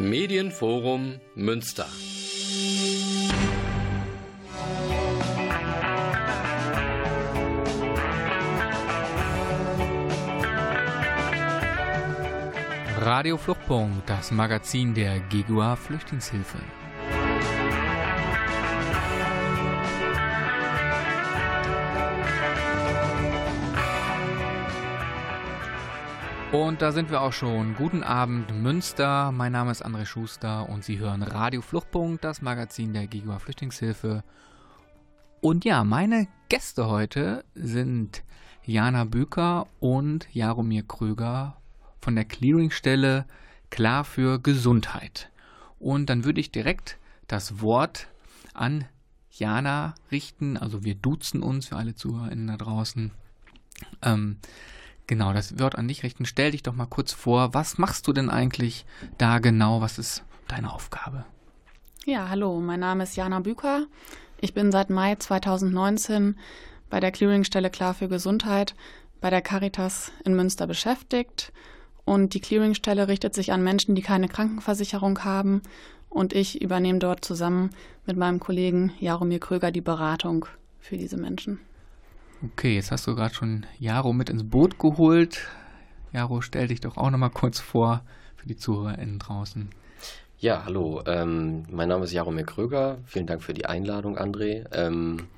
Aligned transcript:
Medienforum 0.00 1.20
Münster. 1.34 1.86
Radio 12.98 13.36
Fluchtpunkt, 13.36 14.08
das 14.08 14.30
Magazin 14.30 14.94
der 14.94 15.20
GGUA 15.20 15.76
Flüchtlingshilfe. 15.76 16.58
Und 26.52 26.82
da 26.82 26.90
sind 26.90 27.12
wir 27.12 27.20
auch 27.20 27.32
schon. 27.32 27.76
Guten 27.76 28.02
Abend, 28.02 28.52
Münster. 28.52 29.30
Mein 29.30 29.52
Name 29.52 29.70
ist 29.70 29.86
André 29.86 30.04
Schuster 30.04 30.68
und 30.68 30.82
Sie 30.82 30.98
hören 30.98 31.22
Radio 31.22 31.62
Fluchtpunkt, 31.62 32.24
das 32.24 32.42
Magazin 32.42 32.92
der 32.92 33.06
GGUA 33.06 33.38
Flüchtlingshilfe. 33.38 34.24
Und 35.40 35.64
ja, 35.64 35.84
meine 35.84 36.26
Gäste 36.48 36.88
heute 36.88 37.44
sind 37.54 38.24
Jana 38.64 39.04
Büker 39.04 39.68
und 39.78 40.26
Jaromir 40.32 40.82
Kröger 40.82 41.56
von 42.00 42.16
der 42.16 42.24
Clearingstelle 42.24 43.26
Klar 43.70 44.02
für 44.02 44.40
Gesundheit. 44.40 45.30
Und 45.78 46.10
dann 46.10 46.24
würde 46.24 46.40
ich 46.40 46.50
direkt 46.50 46.98
das 47.28 47.60
Wort 47.60 48.08
an 48.54 48.86
Jana 49.30 49.94
richten. 50.10 50.56
Also 50.56 50.82
wir 50.82 50.96
duzen 50.96 51.44
uns 51.44 51.68
für 51.68 51.76
alle 51.76 51.94
ZuhörerInnen 51.94 52.48
da 52.48 52.56
draußen. 52.56 53.12
Ähm, 54.02 54.38
genau, 55.10 55.32
das 55.32 55.58
Wort 55.58 55.76
an 55.76 55.88
dich 55.88 56.04
richten. 56.04 56.24
Stell 56.24 56.52
dich 56.52 56.62
doch 56.62 56.74
mal 56.74 56.86
kurz 56.86 57.12
vor. 57.12 57.52
Was 57.52 57.78
machst 57.78 58.06
du 58.06 58.12
denn 58.14 58.30
eigentlich 58.30 58.86
da 59.18 59.40
genau? 59.40 59.82
Was 59.82 59.98
ist 59.98 60.22
deine 60.48 60.72
Aufgabe? 60.72 61.26
Ja, 62.06 62.28
hallo, 62.30 62.60
mein 62.60 62.80
Name 62.80 63.02
ist 63.02 63.16
Jana 63.16 63.40
Büker. 63.40 63.86
Ich 64.40 64.54
bin 64.54 64.70
seit 64.72 64.88
Mai 64.88 65.16
2019 65.16 66.38
bei 66.88 67.00
der 67.00 67.10
Clearingstelle 67.10 67.70
Klar 67.70 67.92
für 67.92 68.08
Gesundheit 68.08 68.74
bei 69.20 69.30
der 69.30 69.42
Caritas 69.42 70.12
in 70.24 70.34
Münster 70.34 70.66
beschäftigt 70.66 71.52
und 72.04 72.32
die 72.32 72.40
Clearingstelle 72.40 73.08
richtet 73.08 73.34
sich 73.34 73.52
an 73.52 73.62
Menschen, 73.62 73.94
die 73.96 74.02
keine 74.02 74.28
Krankenversicherung 74.28 75.24
haben. 75.24 75.60
Und 76.08 76.32
ich 76.32 76.62
übernehme 76.62 77.00
dort 77.00 77.24
zusammen 77.24 77.70
mit 78.06 78.16
meinem 78.16 78.40
Kollegen 78.40 78.92
Jaromir 79.00 79.40
Kröger 79.40 79.72
die 79.72 79.82
Beratung 79.82 80.46
für 80.78 80.96
diese 80.96 81.16
Menschen. 81.16 81.60
Okay, 82.42 82.76
jetzt 82.76 82.90
hast 82.90 83.06
du 83.06 83.14
gerade 83.14 83.34
schon 83.34 83.66
Jaro 83.78 84.14
mit 84.14 84.30
ins 84.30 84.48
Boot 84.48 84.78
geholt. 84.78 85.46
Jaro, 86.10 86.40
stell 86.40 86.68
dich 86.68 86.80
doch 86.80 86.96
auch 86.96 87.10
nochmal 87.10 87.28
kurz 87.28 87.60
vor 87.60 88.02
für 88.36 88.48
die 88.48 88.56
ZuhörerInnen 88.56 89.18
draußen. 89.18 89.68
Ja, 90.38 90.64
hallo. 90.64 91.02
Ähm, 91.04 91.64
mein 91.70 91.90
Name 91.90 92.04
ist 92.04 92.12
Jaromir 92.12 92.46
Kröger. 92.46 92.96
Vielen 93.04 93.26
Dank 93.26 93.42
für 93.42 93.52
die 93.52 93.66
Einladung, 93.66 94.16
André. 94.16 94.64
Ähm, 94.72 95.28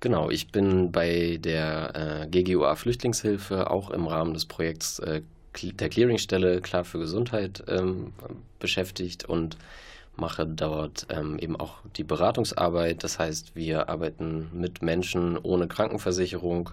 genau, 0.00 0.28
ich 0.28 0.52
bin 0.52 0.92
bei 0.92 1.38
der 1.40 2.26
äh, 2.26 2.26
GGUA 2.28 2.76
Flüchtlingshilfe 2.76 3.70
auch 3.70 3.88
im 3.88 4.06
Rahmen 4.06 4.34
des 4.34 4.44
Projekts 4.44 4.98
äh, 4.98 5.22
der 5.62 5.88
Clearingstelle 5.88 6.60
Klar 6.60 6.84
für 6.84 6.98
Gesundheit 6.98 7.64
ähm, 7.66 8.12
beschäftigt 8.58 9.24
und 9.24 9.56
mache 10.16 10.46
dort 10.46 11.06
ähm, 11.10 11.38
eben 11.38 11.56
auch 11.56 11.78
die 11.96 12.04
Beratungsarbeit. 12.04 13.04
Das 13.04 13.18
heißt, 13.18 13.54
wir 13.54 13.88
arbeiten 13.88 14.48
mit 14.52 14.82
Menschen 14.82 15.38
ohne 15.38 15.68
Krankenversicherung 15.68 16.70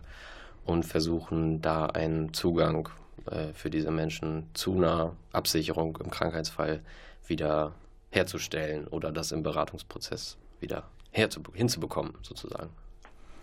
und 0.66 0.84
versuchen 0.84 1.62
da 1.62 1.86
einen 1.88 2.34
Zugang 2.34 2.90
äh, 3.26 3.54
für 3.54 3.70
diese 3.70 3.92
Menschen 3.92 4.50
zu 4.54 4.76
einer 4.76 5.16
Absicherung 5.32 5.98
im 6.04 6.10
Krankheitsfall 6.10 6.82
wieder 7.28 7.74
herzustellen 8.12 8.88
oder 8.88 9.12
das 9.12 9.32
im 9.32 9.44
Beratungsprozess 9.44 10.38
wieder 10.60 10.84
hinzubekommen, 11.12 12.14
sozusagen. 12.22 12.70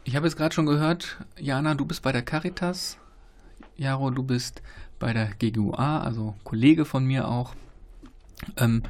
Ich 0.04 0.16
habe 0.16 0.26
es 0.26 0.36
gerade 0.36 0.54
schon 0.54 0.66
gehört, 0.66 1.18
Jana, 1.38 1.74
du 1.74 1.84
bist 1.84 2.02
bei 2.02 2.12
der 2.12 2.22
Caritas. 2.22 2.98
Jaro, 3.76 4.10
du 4.10 4.22
bist 4.22 4.62
bei 4.98 5.12
der 5.12 5.26
GGUA, 5.38 6.00
also 6.00 6.34
Kollege 6.44 6.84
von 6.84 7.04
mir 7.04 7.28
auch. 7.28 7.54
Ähm, 8.56 8.82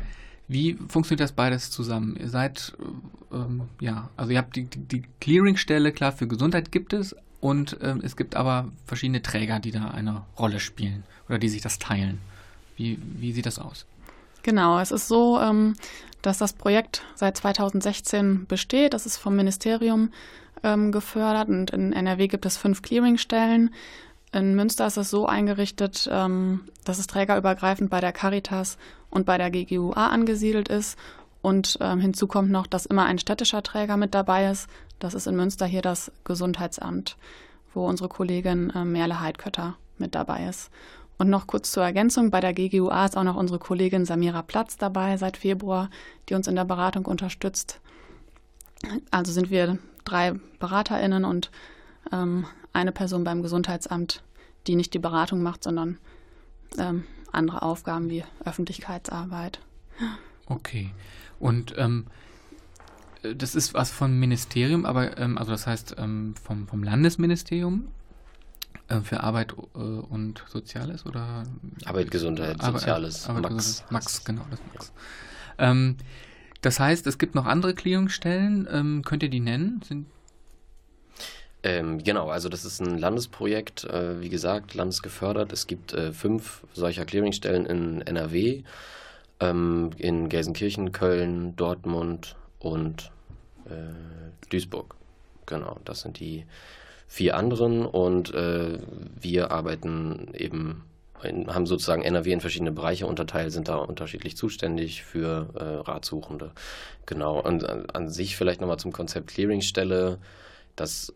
wie 0.51 0.77
funktioniert 0.89 1.21
das 1.21 1.33
beides 1.33 1.71
zusammen? 1.71 2.17
Ihr 2.17 2.29
seid, 2.29 2.73
ähm, 3.33 3.63
ja, 3.81 4.11
also 4.17 4.33
ihr 4.33 4.39
habt 4.39 4.57
die, 4.57 4.65
die 4.65 5.05
Clearingstelle, 5.21 5.93
klar, 5.93 6.11
für 6.11 6.27
Gesundheit 6.27 6.73
gibt 6.73 6.93
es 6.93 7.15
und 7.41 7.77
ähm, 7.83 8.01
es 8.03 8.17
gibt 8.17 8.35
aber 8.35 8.73
verschiedene 8.85 9.23
Träger, 9.23 9.61
die 9.61 9.71
da 9.71 9.89
eine 9.93 10.23
Rolle 10.37 10.59
spielen 10.59 11.05
oder 11.29 11.39
die 11.39 11.49
sich 11.49 11.63
das 11.63 11.79
teilen. 11.79 12.19
Wie, 12.77 12.99
wie 13.01 13.33
sieht 13.33 13.47
das 13.47 13.61
aus? 13.61 13.87
Genau, 14.43 14.81
es 14.81 14.91
ist 14.91 15.07
so, 15.07 15.39
ähm, 15.41 15.75
dass 16.21 16.39
das 16.39 16.53
Projekt 16.53 17.03
seit 17.15 17.37
2016 17.37 18.47
besteht. 18.47 18.93
Das 18.93 19.07
ist 19.07 19.19
vom 19.19 19.37
Ministerium 19.37 20.11
ähm, 20.65 20.91
gefördert 20.91 21.49
und 21.49 21.71
in 21.71 21.93
NRW 21.93 22.27
gibt 22.27 22.45
es 22.45 22.57
fünf 22.57 22.83
Clearingstellen. 22.83 23.73
In 24.33 24.55
Münster 24.55 24.87
ist 24.87 24.97
es 24.97 25.11
so 25.11 25.27
eingerichtet, 25.27 26.09
ähm, 26.11 26.61
dass 26.85 26.99
es 26.99 27.09
trägerübergreifend 27.09 27.91
bei 27.91 28.01
der 28.01 28.13
Caritas 28.13 28.79
und 29.11 29.27
bei 29.27 29.39
der 29.39 29.51
GGUA 29.51 30.07
angesiedelt 30.07 30.69
ist. 30.69 30.97
Und 31.43 31.79
ähm, 31.81 32.01
hinzu 32.01 32.27
kommt 32.27 32.51
noch, 32.51 32.67
dass 32.67 32.87
immer 32.87 33.07
ein 33.07 33.19
städtischer 33.19 33.63
Träger 33.63 33.97
mit 33.97 34.15
dabei 34.15 34.51
ist. 34.51 34.69
Das 34.99 35.15
ist 35.15 35.27
in 35.27 35.37
Münster 35.37 35.67
hier 35.67 35.83
das 35.83 36.13
Gesundheitsamt, 36.25 37.17
wo 37.75 37.87
unsere 37.89 38.09
Kollegin 38.09 38.71
äh, 38.71 38.85
Merle 38.85 39.21
Heidkötter 39.21 39.77
mit 39.99 40.15
dabei 40.15 40.47
ist. 40.47 40.71
Und 41.19 41.29
noch 41.29 41.47
kurz 41.47 41.73
zur 41.73 41.83
Ergänzung, 41.83 42.31
bei 42.31 42.41
der 42.41 42.55
GGUA 42.55 43.07
ist 43.07 43.17
auch 43.17 43.25
noch 43.25 43.37
unsere 43.37 43.59
Kollegin 43.59 44.05
Samira 44.07 44.43
Platz 44.43 44.77
dabei 44.77 45.17
seit 45.17 45.37
Februar, 45.37 45.91
die 46.29 46.35
uns 46.35 46.47
in 46.47 46.57
der 46.57 46.65
Beratung 46.65 47.05
unterstützt. 47.05 47.81
Also 49.11 49.33
sind 49.33 49.51
wir 49.51 49.79
drei 50.05 50.33
BeraterInnen 50.59 51.25
und 51.25 51.51
ähm, 52.13 52.47
eine 52.73 52.93
Person 52.93 53.25
beim 53.25 53.43
Gesundheitsamt, 53.43 54.23
die 54.67 54.77
nicht 54.77 54.95
die 54.95 54.99
Beratung 54.99 55.43
macht, 55.43 55.65
sondern 55.65 55.99
ähm, 56.79 57.05
andere 57.33 57.63
Aufgaben 57.63 58.11
wie 58.11 58.25
Öffentlichkeitsarbeit. 58.45 59.61
Okay. 60.47 60.93
Und 61.39 61.75
ähm, 61.79 62.07
das 63.23 63.55
ist 63.55 63.75
was 63.75 63.91
vom 63.91 64.19
Ministerium, 64.19 64.85
aber 64.87 65.19
ähm, 65.19 65.39
also 65.39 65.53
das 65.53 65.67
heißt 65.67 65.97
ähm, 65.99 66.35
vom, 66.43 66.67
vom 66.67 66.83
Landesministerium 66.83 67.89
äh, 68.89 69.01
für 69.01 69.23
Arbeit 69.23 69.55
äh, 69.75 69.79
und 69.79 70.45
Soziales 70.49 71.07
oder 71.07 71.45
Arbeit, 71.85 72.11
Gesundheit, 72.11 72.61
Arbeit, 72.61 72.81
Soziales, 72.81 73.29
Arbeit, 73.29 73.43
Max. 73.43 73.57
Gesundheit, 73.57 73.93
Max, 73.93 74.25
genau, 74.25 74.47
das 74.51 74.61
Max. 74.73 74.93
Ja. 75.59 75.71
Ähm, 75.71 75.97
das 76.63 76.79
heißt, 76.79 77.07
es 77.07 77.19
gibt 77.19 77.35
noch 77.35 77.47
andere 77.47 77.75
Clearingstellen. 77.75 78.69
Ähm, 78.71 79.03
könnt 79.05 79.23
ihr 79.23 79.31
die 79.31 79.41
nennen? 79.41 79.81
Sind 79.83 80.07
ähm, 81.63 82.03
genau, 82.03 82.29
also 82.29 82.49
das 82.49 82.65
ist 82.65 82.81
ein 82.81 82.99
Landesprojekt, 82.99 83.85
äh, 83.85 84.21
wie 84.21 84.29
gesagt, 84.29 84.75
landesgefördert. 84.75 85.53
Es 85.53 85.67
gibt 85.67 85.93
äh, 85.93 86.13
fünf 86.13 86.65
solcher 86.73 87.05
Clearingstellen 87.05 87.67
in 87.67 88.01
NRW, 88.03 88.63
ähm, 89.41 89.91
in 89.99 90.29
Gelsenkirchen, 90.29 90.93
Köln, 90.93 91.55
Dortmund 91.57 92.37
und 92.59 93.11
äh, 93.67 94.49
Duisburg. 94.51 94.95
Genau, 95.47 95.79
das 95.85 96.01
sind 96.01 96.21
die 96.21 96.47
vier 97.09 97.37
anderen 97.37 97.85
und 97.85 98.33
äh, 98.35 98.79
wir 99.21 99.51
arbeiten 99.51 100.33
eben 100.35 100.85
in, 101.23 101.53
haben 101.53 101.67
sozusagen 101.67 102.03
NRW 102.03 102.33
in 102.33 102.41
verschiedene 102.41 102.73
Bereiche 102.73 103.07
unterteilt, 103.07 103.53
sind 103.53 103.69
da 103.69 103.77
unterschiedlich 103.77 104.37
zuständig 104.37 105.03
für 105.03 105.49
äh, 105.55 105.91
Ratsuchende. 105.91 106.53
Genau. 107.05 107.41
Und 107.41 107.69
an, 107.69 107.87
an 107.91 108.09
sich 108.09 108.37
vielleicht 108.37 108.61
nochmal 108.61 108.79
zum 108.79 108.93
Konzept 108.93 109.29
Clearingstelle. 109.29 110.19
Das 110.77 111.13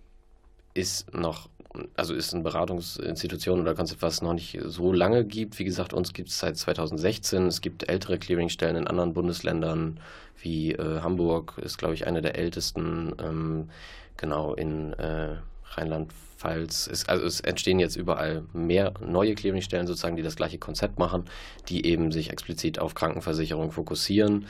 ist 0.74 1.14
noch, 1.14 1.48
also 1.96 2.14
ist 2.14 2.34
eine 2.34 2.42
Beratungsinstitution 2.42 3.60
oder 3.60 3.74
Konzept, 3.74 4.02
was 4.02 4.14
es 4.14 4.22
noch 4.22 4.34
nicht 4.34 4.58
so 4.64 4.92
lange 4.92 5.24
gibt. 5.24 5.58
Wie 5.58 5.64
gesagt, 5.64 5.92
uns 5.92 6.12
gibt 6.12 6.28
es 6.28 6.38
seit 6.38 6.56
2016. 6.56 7.46
Es 7.46 7.60
gibt 7.60 7.88
ältere 7.88 8.18
Clearingstellen 8.18 8.76
in 8.76 8.86
anderen 8.86 9.14
Bundesländern, 9.14 10.00
wie 10.42 10.72
äh, 10.72 11.00
Hamburg 11.00 11.58
ist, 11.58 11.78
glaube 11.78 11.94
ich, 11.94 12.06
eine 12.06 12.20
der 12.20 12.36
ältesten. 12.36 13.14
Ähm, 13.20 13.70
genau, 14.16 14.54
in 14.54 14.92
äh, 14.94 15.36
Rheinland-Pfalz. 15.76 17.04
also 17.06 17.24
es 17.24 17.40
entstehen 17.40 17.78
jetzt 17.78 17.96
überall 17.96 18.44
mehr 18.52 18.94
neue 19.00 19.34
Clearingstellen 19.34 19.86
sozusagen, 19.86 20.16
die 20.16 20.22
das 20.22 20.36
gleiche 20.36 20.58
Konzept 20.58 20.98
machen, 20.98 21.24
die 21.68 21.86
eben 21.86 22.12
sich 22.12 22.30
explizit 22.30 22.78
auf 22.78 22.94
Krankenversicherung 22.94 23.72
fokussieren, 23.72 24.46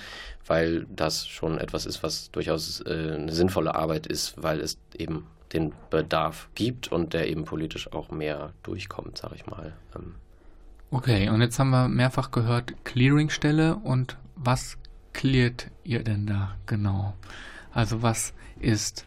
weil 0.46 0.86
das 0.90 1.26
schon 1.26 1.58
etwas 1.58 1.86
ist, 1.86 2.02
was 2.02 2.30
durchaus 2.30 2.80
äh, 2.82 3.14
eine 3.14 3.32
sinnvolle 3.32 3.74
Arbeit 3.74 4.06
ist, 4.06 4.34
weil 4.42 4.60
es 4.60 4.78
eben 4.96 5.26
den 5.54 5.72
Bedarf 5.90 6.48
gibt 6.54 6.92
und 6.92 7.12
der 7.14 7.28
eben 7.28 7.44
politisch 7.44 7.92
auch 7.92 8.10
mehr 8.10 8.52
durchkommt, 8.62 9.18
sag 9.18 9.32
ich 9.34 9.46
mal. 9.46 9.72
Ähm. 9.96 10.14
Okay, 10.90 11.28
und 11.28 11.40
jetzt 11.40 11.58
haben 11.58 11.70
wir 11.70 11.88
mehrfach 11.88 12.30
gehört 12.30 12.74
Clearingstelle 12.84 13.76
und 13.76 14.16
was 14.36 14.76
cleart 15.12 15.70
ihr 15.84 16.02
denn 16.02 16.26
da 16.26 16.56
genau? 16.66 17.14
Also 17.72 18.02
was 18.02 18.34
ist? 18.60 19.06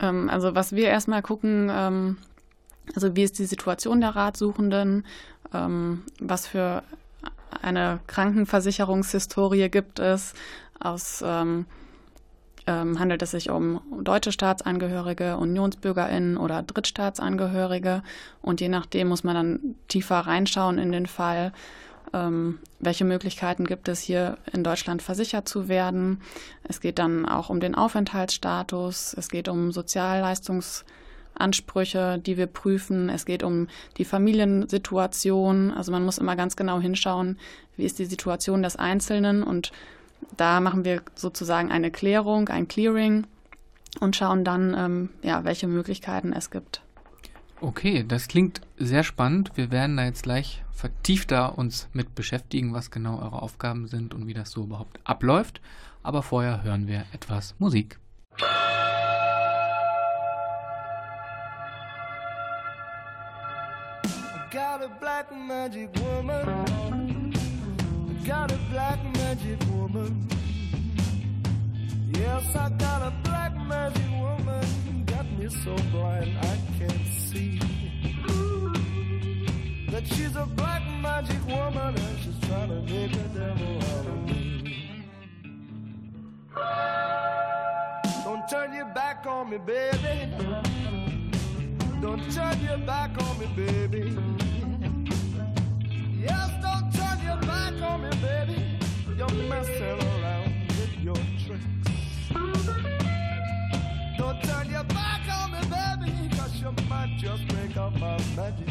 Ähm, 0.00 0.28
also 0.28 0.54
was 0.54 0.72
wir 0.72 0.88
erstmal 0.88 1.22
gucken, 1.22 1.70
ähm, 1.70 2.16
also 2.94 3.14
wie 3.16 3.22
ist 3.22 3.38
die 3.38 3.46
Situation 3.46 4.00
der 4.00 4.16
Ratsuchenden, 4.16 5.04
ähm, 5.52 6.02
was 6.20 6.46
für 6.46 6.82
eine 7.62 8.00
Krankenversicherungshistorie 8.06 9.68
gibt 9.70 9.98
es, 9.98 10.34
aus 10.78 11.22
ähm, 12.66 12.98
handelt 12.98 13.22
es 13.22 13.30
sich 13.30 13.50
um 13.50 13.80
deutsche 14.02 14.32
Staatsangehörige, 14.32 15.36
Unionsbürgerinnen 15.36 16.36
oder 16.36 16.62
Drittstaatsangehörige. 16.62 18.02
Und 18.42 18.60
je 18.60 18.68
nachdem 18.68 19.08
muss 19.08 19.24
man 19.24 19.34
dann 19.34 19.74
tiefer 19.88 20.20
reinschauen 20.20 20.78
in 20.78 20.92
den 20.92 21.06
Fall, 21.06 21.52
ähm, 22.12 22.58
welche 22.78 23.04
Möglichkeiten 23.04 23.64
gibt 23.64 23.88
es 23.88 24.00
hier 24.00 24.38
in 24.52 24.62
Deutschland 24.64 25.02
versichert 25.02 25.48
zu 25.48 25.68
werden. 25.68 26.20
Es 26.64 26.80
geht 26.80 26.98
dann 26.98 27.26
auch 27.26 27.50
um 27.50 27.60
den 27.60 27.74
Aufenthaltsstatus, 27.74 29.14
es 29.16 29.28
geht 29.28 29.48
um 29.48 29.72
Sozialleistungsansprüche, 29.72 32.18
die 32.18 32.36
wir 32.36 32.46
prüfen. 32.46 33.08
Es 33.08 33.26
geht 33.26 33.42
um 33.42 33.66
die 33.96 34.04
Familiensituation. 34.04 35.72
Also 35.72 35.90
man 35.92 36.04
muss 36.04 36.18
immer 36.18 36.36
ganz 36.36 36.56
genau 36.56 36.80
hinschauen, 36.80 37.38
wie 37.76 37.84
ist 37.84 37.98
die 37.98 38.06
Situation 38.06 38.62
des 38.62 38.76
Einzelnen 38.76 39.42
und 39.42 39.72
da 40.36 40.60
machen 40.60 40.84
wir 40.84 41.02
sozusagen 41.14 41.70
eine 41.70 41.90
Klärung, 41.90 42.48
ein 42.48 42.68
Clearing 42.68 43.26
und 44.00 44.16
schauen 44.16 44.44
dann, 44.44 44.74
ähm, 44.76 45.08
ja, 45.22 45.44
welche 45.44 45.66
Möglichkeiten 45.66 46.32
es 46.32 46.50
gibt. 46.50 46.82
Okay, 47.60 48.04
das 48.06 48.28
klingt 48.28 48.60
sehr 48.76 49.02
spannend. 49.02 49.52
Wir 49.54 49.70
werden 49.70 49.96
da 49.96 50.04
jetzt 50.04 50.24
gleich 50.24 50.62
vertiefter 50.72 51.56
uns 51.56 51.88
mit 51.92 52.14
beschäftigen, 52.14 52.74
was 52.74 52.90
genau 52.90 53.18
eure 53.18 53.40
Aufgaben 53.40 53.88
sind 53.88 54.12
und 54.12 54.26
wie 54.26 54.34
das 54.34 54.50
so 54.50 54.64
überhaupt 54.64 55.00
abläuft. 55.04 55.60
Aber 56.02 56.22
vorher 56.22 56.62
hören 56.62 56.86
wir 56.86 57.04
etwas 57.12 57.54
Musik. 57.58 57.98
got 64.56 64.82
a 64.82 64.88
black 64.88 65.30
magic 65.34 65.90
woman. 66.00 67.25
Got 68.26 68.50
a 68.50 68.56
black 68.72 68.98
magic 69.14 69.60
woman. 69.70 70.28
Yes, 72.12 72.56
I 72.56 72.70
got 72.70 73.02
a 73.02 73.12
black 73.22 73.56
magic 73.56 74.10
woman. 74.18 75.04
Got 75.06 75.30
me 75.38 75.48
so 75.48 75.76
blind 75.92 76.36
I 76.42 76.58
can't 76.76 77.06
see. 77.06 77.60
That 79.92 80.04
she's 80.08 80.34
a 80.34 80.44
black 80.44 80.82
magic 81.00 81.38
woman 81.46 81.94
and 81.94 82.18
she's 82.18 82.38
trying 82.48 82.68
to 82.70 82.80
make 82.92 83.12
a 83.12 83.28
devil 83.28 83.76
out 83.76 84.06
of 84.06 84.18
me. 84.24 85.04
Don't 88.24 88.48
turn 88.48 88.72
your 88.74 88.86
back 88.86 89.24
on 89.26 89.50
me, 89.50 89.58
baby. 89.58 90.32
Don't 92.00 92.32
turn 92.32 92.60
your 92.60 92.78
back 92.78 93.10
on 93.22 93.38
me, 93.38 93.46
baby. 93.54 94.18
Yes, 96.18 96.55
baby. 97.80 98.78
You're 99.16 99.26
with 100.78 101.02
your 101.02 101.14
tricks. 101.14 101.64
Don't 104.18 104.42
turn 104.42 104.70
your 104.70 104.84
back 104.84 105.20
on 105.30 105.52
me, 105.52 105.60
baby, 105.68 106.36
cause 106.36 106.54
you 106.60 106.72
might 106.88 107.16
just 107.18 107.46
break 107.48 107.76
up 107.76 107.94
my 107.98 108.18
magic 108.34 108.68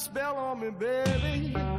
spell 0.00 0.38
on 0.38 0.60
me, 0.60 0.70
baby. 0.70 1.69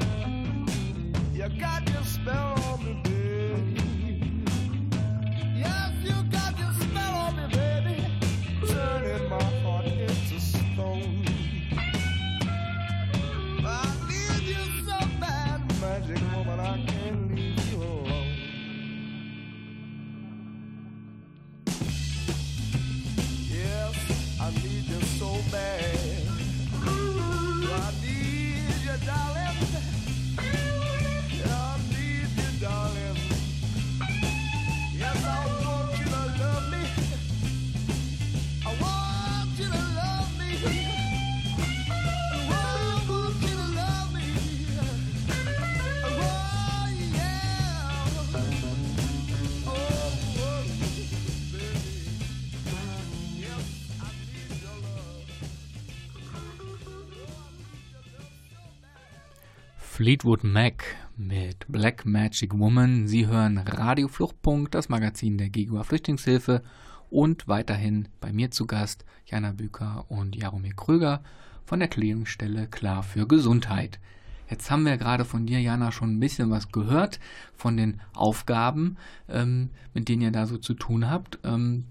Fleetwood 60.01 60.43
Mac 60.43 60.83
mit 61.15 61.67
Black 61.67 62.07
Magic 62.07 62.57
Woman. 62.57 63.07
Sie 63.07 63.27
hören 63.27 63.59
Radio 63.59 64.07
Fluchtpunkt, 64.07 64.73
das 64.73 64.89
Magazin 64.89 65.37
der 65.37 65.49
GEGUA 65.49 65.83
Flüchtlingshilfe 65.83 66.63
und 67.11 67.47
weiterhin 67.47 68.07
bei 68.19 68.33
mir 68.33 68.49
zu 68.49 68.65
Gast 68.65 69.05
Jana 69.27 69.51
Büker 69.51 70.05
und 70.09 70.35
Jaromir 70.35 70.73
Kröger 70.73 71.21
von 71.65 71.77
der 71.77 71.87
Clearingstelle 71.87 72.65
Klar 72.65 73.03
für 73.03 73.27
Gesundheit. 73.27 73.99
Jetzt 74.49 74.71
haben 74.71 74.87
wir 74.87 74.97
gerade 74.97 75.23
von 75.23 75.45
dir, 75.45 75.61
Jana, 75.61 75.91
schon 75.91 76.15
ein 76.15 76.19
bisschen 76.19 76.49
was 76.49 76.71
gehört 76.71 77.19
von 77.55 77.77
den 77.77 78.01
Aufgaben, 78.15 78.97
ähm, 79.29 79.69
mit 79.93 80.09
denen 80.09 80.23
ihr 80.23 80.31
da 80.31 80.47
so 80.47 80.57
zu 80.57 80.73
tun 80.73 81.11
habt. 81.11 81.37
Ähm, 81.43 81.85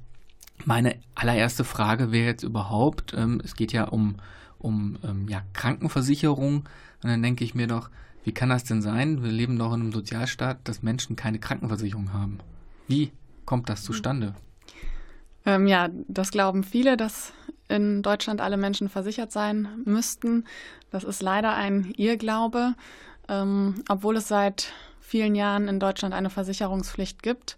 meine 0.64 0.96
allererste 1.14 1.62
Frage 1.62 2.10
wäre 2.10 2.26
jetzt 2.26 2.42
überhaupt, 2.42 3.14
ähm, 3.16 3.40
es 3.44 3.54
geht 3.54 3.72
ja 3.72 3.84
um, 3.84 4.16
um 4.58 4.98
ähm, 5.04 5.28
ja, 5.28 5.44
Krankenversicherung. 5.52 6.64
Und 7.02 7.10
dann 7.10 7.22
denke 7.22 7.44
ich 7.44 7.54
mir 7.54 7.66
doch, 7.66 7.90
wie 8.24 8.32
kann 8.32 8.50
das 8.50 8.64
denn 8.64 8.82
sein? 8.82 9.22
Wir 9.22 9.30
leben 9.30 9.58
doch 9.58 9.72
in 9.72 9.80
einem 9.80 9.92
Sozialstaat, 9.92 10.58
dass 10.64 10.82
Menschen 10.82 11.16
keine 11.16 11.38
Krankenversicherung 11.38 12.12
haben. 12.12 12.38
Wie 12.86 13.12
kommt 13.46 13.68
das 13.68 13.82
zustande? 13.82 14.34
Ähm, 15.46 15.66
ja, 15.66 15.88
das 16.08 16.30
glauben 16.30 16.64
viele, 16.64 16.96
dass 16.96 17.32
in 17.68 18.02
Deutschland 18.02 18.40
alle 18.40 18.56
Menschen 18.56 18.88
versichert 18.88 19.32
sein 19.32 19.68
müssten. 19.84 20.44
Das 20.90 21.04
ist 21.04 21.22
leider 21.22 21.54
ein 21.54 21.92
Irrglaube. 21.96 22.74
Ähm, 23.28 23.82
obwohl 23.88 24.16
es 24.16 24.28
seit 24.28 24.72
vielen 25.00 25.34
Jahren 25.34 25.68
in 25.68 25.80
Deutschland 25.80 26.14
eine 26.14 26.30
Versicherungspflicht 26.30 27.22
gibt, 27.22 27.56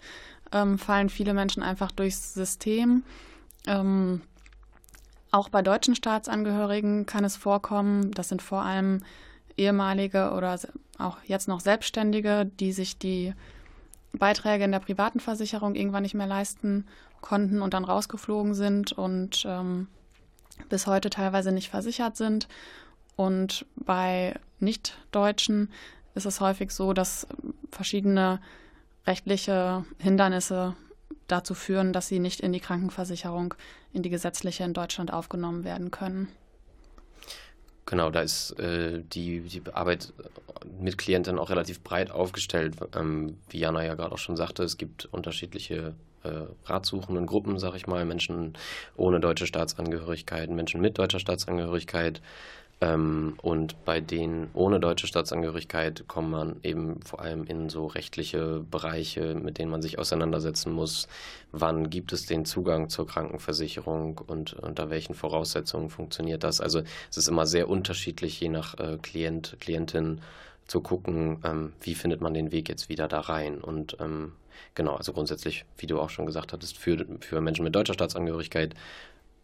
ähm, 0.53 0.79
fallen 0.79 1.09
viele 1.09 1.35
Menschen 1.35 1.63
einfach 1.63 1.91
durchs 1.91 2.35
System. 2.35 3.03
Ähm, 3.67 4.21
auch 5.31 5.49
bei 5.49 5.63
deutschen 5.63 5.95
Staatsangehörigen 5.95 7.07
kann 7.07 7.25
es 7.25 7.37
vorkommen. 7.37 8.13
Das 8.13 8.29
sind 8.29 8.43
vor 8.43 8.63
allem 8.63 9.03
ehemalige 9.57 10.33
oder 10.33 10.59
auch 10.99 11.19
jetzt 11.25 11.49
noch 11.49 11.61
Selbstständige, 11.61 12.51
die 12.61 12.73
sich 12.73 12.99
die 12.99 13.35
Beiträge 14.13 14.65
in 14.65 14.73
der 14.73 14.79
privaten 14.81 15.21
Versicherung 15.21 15.75
irgendwann 15.75 16.03
nicht 16.03 16.15
mehr 16.15 16.27
leisten 16.27 16.87
konnten 17.21 17.63
und 17.63 17.75
dann 17.75 17.85
rausgeflogen 17.85 18.55
sind 18.55 18.93
und 18.93 19.45
ähm, 19.47 19.89
bis 20.69 20.87
heute 20.87 21.11
teilweise 21.11 21.53
nicht 21.53 21.71
versichert 21.71 22.17
sind. 22.17 22.49
Und 23.17 23.67
bei 23.77 24.35
Nicht-Deutschen 24.59 25.71
ist 26.15 26.27
es 26.27 26.41
häufig 26.41 26.71
so, 26.73 26.93
dass 26.93 27.27
verschiedene 27.71 28.41
rechtliche 29.07 29.85
Hindernisse 29.99 30.75
dazu 31.27 31.55
führen, 31.55 31.93
dass 31.93 32.09
sie 32.09 32.19
nicht 32.19 32.41
in 32.41 32.53
die 32.53 32.61
Krankenversicherung, 32.61 33.55
in 33.93 34.03
die 34.03 34.11
gesetzliche 34.11 34.65
in 34.65 34.75
Deutschland 34.75 35.13
aufgenommen 35.13 35.65
werden 35.65 35.91
können. 35.91 36.29
Genau, 37.93 38.09
da 38.09 38.23
ist 38.23 38.59
äh, 38.59 39.03
die, 39.13 39.41
die 39.41 39.61
Arbeit 39.71 40.15
mit 40.81 40.97
Klienten 40.97 41.39
auch 41.39 41.51
relativ 41.51 41.83
breit 41.83 42.11
aufgestellt. 42.11 42.77
Ähm, 42.97 43.37
wie 43.51 43.59
Jana 43.59 43.85
ja 43.85 43.95
gerade 43.95 44.13
auch 44.13 44.19
schon 44.19 44.39
sagte, 44.39 44.63
es 44.63 44.79
gibt 44.79 45.05
unterschiedliche 45.13 45.93
äh, 46.23 46.31
ratsuchenden 46.65 47.27
Gruppen, 47.27 47.59
sag 47.59 47.75
ich 47.75 47.87
mal, 47.87 48.07
Menschen 48.07 48.55
ohne 48.97 49.21
deutsche 49.21 49.47
Staatsangehörigkeit, 49.47 50.49
Menschen 50.49 50.81
mit 50.81 50.97
deutscher 50.97 51.21
Staatsangehörigkeit. 51.21 52.23
Ähm, 52.83 53.35
und 53.41 53.85
bei 53.85 54.01
denen 54.01 54.51
ohne 54.55 54.81
deutsche 54.81 55.07
Staatsangehörigkeit 55.07 56.05
kommt 56.09 56.33
man 56.33 56.57
eben 56.65 57.01
vor 57.03 57.21
allem 57.21 57.45
in 57.45 57.69
so 57.69 57.87
rechtliche 57.87 58.65
Bereiche, 58.69 59.37
mit 59.37 59.59
denen 59.59 59.71
man 59.71 59.83
sich 59.83 60.01
auseinandersetzen 60.01 60.73
muss. 60.73 61.07
Wann 61.53 61.91
gibt 61.91 62.13
es 62.13 62.27
den 62.27 62.45
Zugang 62.45 62.89
zur 62.89 63.07
Krankenversicherung 63.07 64.19
und 64.27 64.55
unter 64.55 64.91
welchen 64.91 65.15
Voraussetzungen 65.15 65.91
funktioniert 65.91 66.43
das? 66.43 66.61
Also 66.61 66.83
es 67.09 67.17
ist 67.17 67.29
immer 67.29 67.47
sehr 67.47 67.69
unterschiedlich, 67.69 68.41
je 68.41 68.49
nach 68.49 68.77
äh, 68.81 68.99
Klient, 69.01 69.57
Klientin 69.61 70.21
zu 70.67 70.81
gucken, 70.81 71.39
ähm, 71.45 71.73
wie 71.83 71.95
findet 71.95 72.21
man 72.21 72.35
den 72.35 72.51
Weg 72.51 72.69
jetzt 72.69 72.89
wieder 72.89 73.07
da 73.07 73.21
rein. 73.21 73.61
Und 73.61 73.97
ähm, 74.01 74.33
genau, 74.75 74.97
also 74.97 75.13
grundsätzlich, 75.13 75.67
wie 75.79 75.87
du 75.87 76.01
auch 76.01 76.11
schon 76.11 76.27
gesagt 76.27 76.53
hattest, 76.53 76.77
für, 76.79 77.07
für 77.21 77.41
Menschen 77.41 77.63
mit 77.63 77.77
deutscher 77.77 77.95
Staatsangehörigkeit 77.95 78.75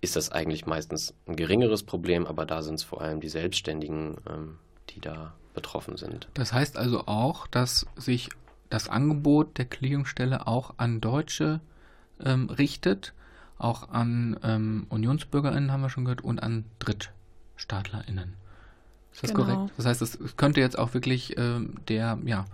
ist 0.01 0.17
das 0.17 0.31
eigentlich 0.31 0.67
meistens 0.67 1.15
ein 1.27 1.37
geringeres 1.37 1.83
Problem, 1.83 2.27
aber 2.27 2.47
da 2.47 2.63
sind 2.63 2.77
es 2.77 2.85
vor 2.85 3.01
allem 3.03 3.21
die 3.21 3.29
Selbstständigen, 3.29 4.17
ähm, 4.29 4.59
die 4.91 5.01
da 5.01 5.35
betroffen 5.55 5.97
sind. 5.97 6.29
Das 6.35 6.53
heißt 6.53 6.77
also 6.77 7.07
auch, 7.07 7.47
dass 7.49 7.87
sich 7.97 8.29
das 8.71 8.89
Angebot 8.89 9.59
der 9.59 9.65
Klärungsstelle 9.65 10.47
auch 10.47 10.75
an 10.77 11.01
Deutsche 11.01 11.61
ähm, 12.25 12.49
richtet, 12.51 13.13
auch 13.59 13.89
an 13.89 14.39
ähm, 14.45 14.87
UnionsbürgerInnen 14.89 15.73
haben 15.73 15.81
wir 15.81 15.91
schon 15.91 16.05
gehört 16.05 16.23
und 16.23 16.43
an 16.43 16.65
DrittstaatlerInnen. 16.79 18.35
Ist 19.13 19.25
das 19.25 19.35
genau. 19.35 19.45
korrekt? 19.45 19.73
Das 19.77 19.87
heißt, 19.87 20.03
es 20.03 20.37
könnte 20.37 20.61
jetzt 20.61 20.79
auch 20.79 20.95
wirklich 20.95 21.37
ähm, 21.39 21.75
der, 21.89 22.19
ja, 22.25 22.45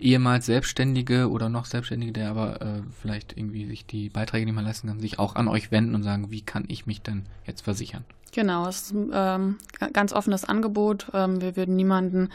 ehemals 0.00 0.46
Selbstständige 0.46 1.30
oder 1.30 1.48
noch 1.48 1.64
Selbstständige, 1.64 2.12
der 2.12 2.30
aber 2.30 2.60
äh, 2.60 2.82
vielleicht 3.00 3.36
irgendwie 3.36 3.66
sich 3.66 3.86
die 3.86 4.08
Beiträge 4.08 4.46
nicht 4.46 4.54
mehr 4.54 4.64
leisten 4.64 4.88
kann, 4.88 5.00
sich 5.00 5.18
auch 5.18 5.36
an 5.36 5.48
euch 5.48 5.70
wenden 5.70 5.94
und 5.94 6.02
sagen, 6.02 6.30
wie 6.30 6.42
kann 6.42 6.64
ich 6.68 6.86
mich 6.86 7.02
denn 7.02 7.26
jetzt 7.46 7.62
versichern? 7.62 8.04
Genau, 8.32 8.66
es 8.68 8.82
ist 8.82 8.92
ein 8.92 9.10
ähm, 9.12 9.58
ganz 9.92 10.12
offenes 10.12 10.44
Angebot. 10.44 11.08
Ähm, 11.12 11.40
wir 11.40 11.56
würden 11.56 11.76
niemanden 11.76 12.30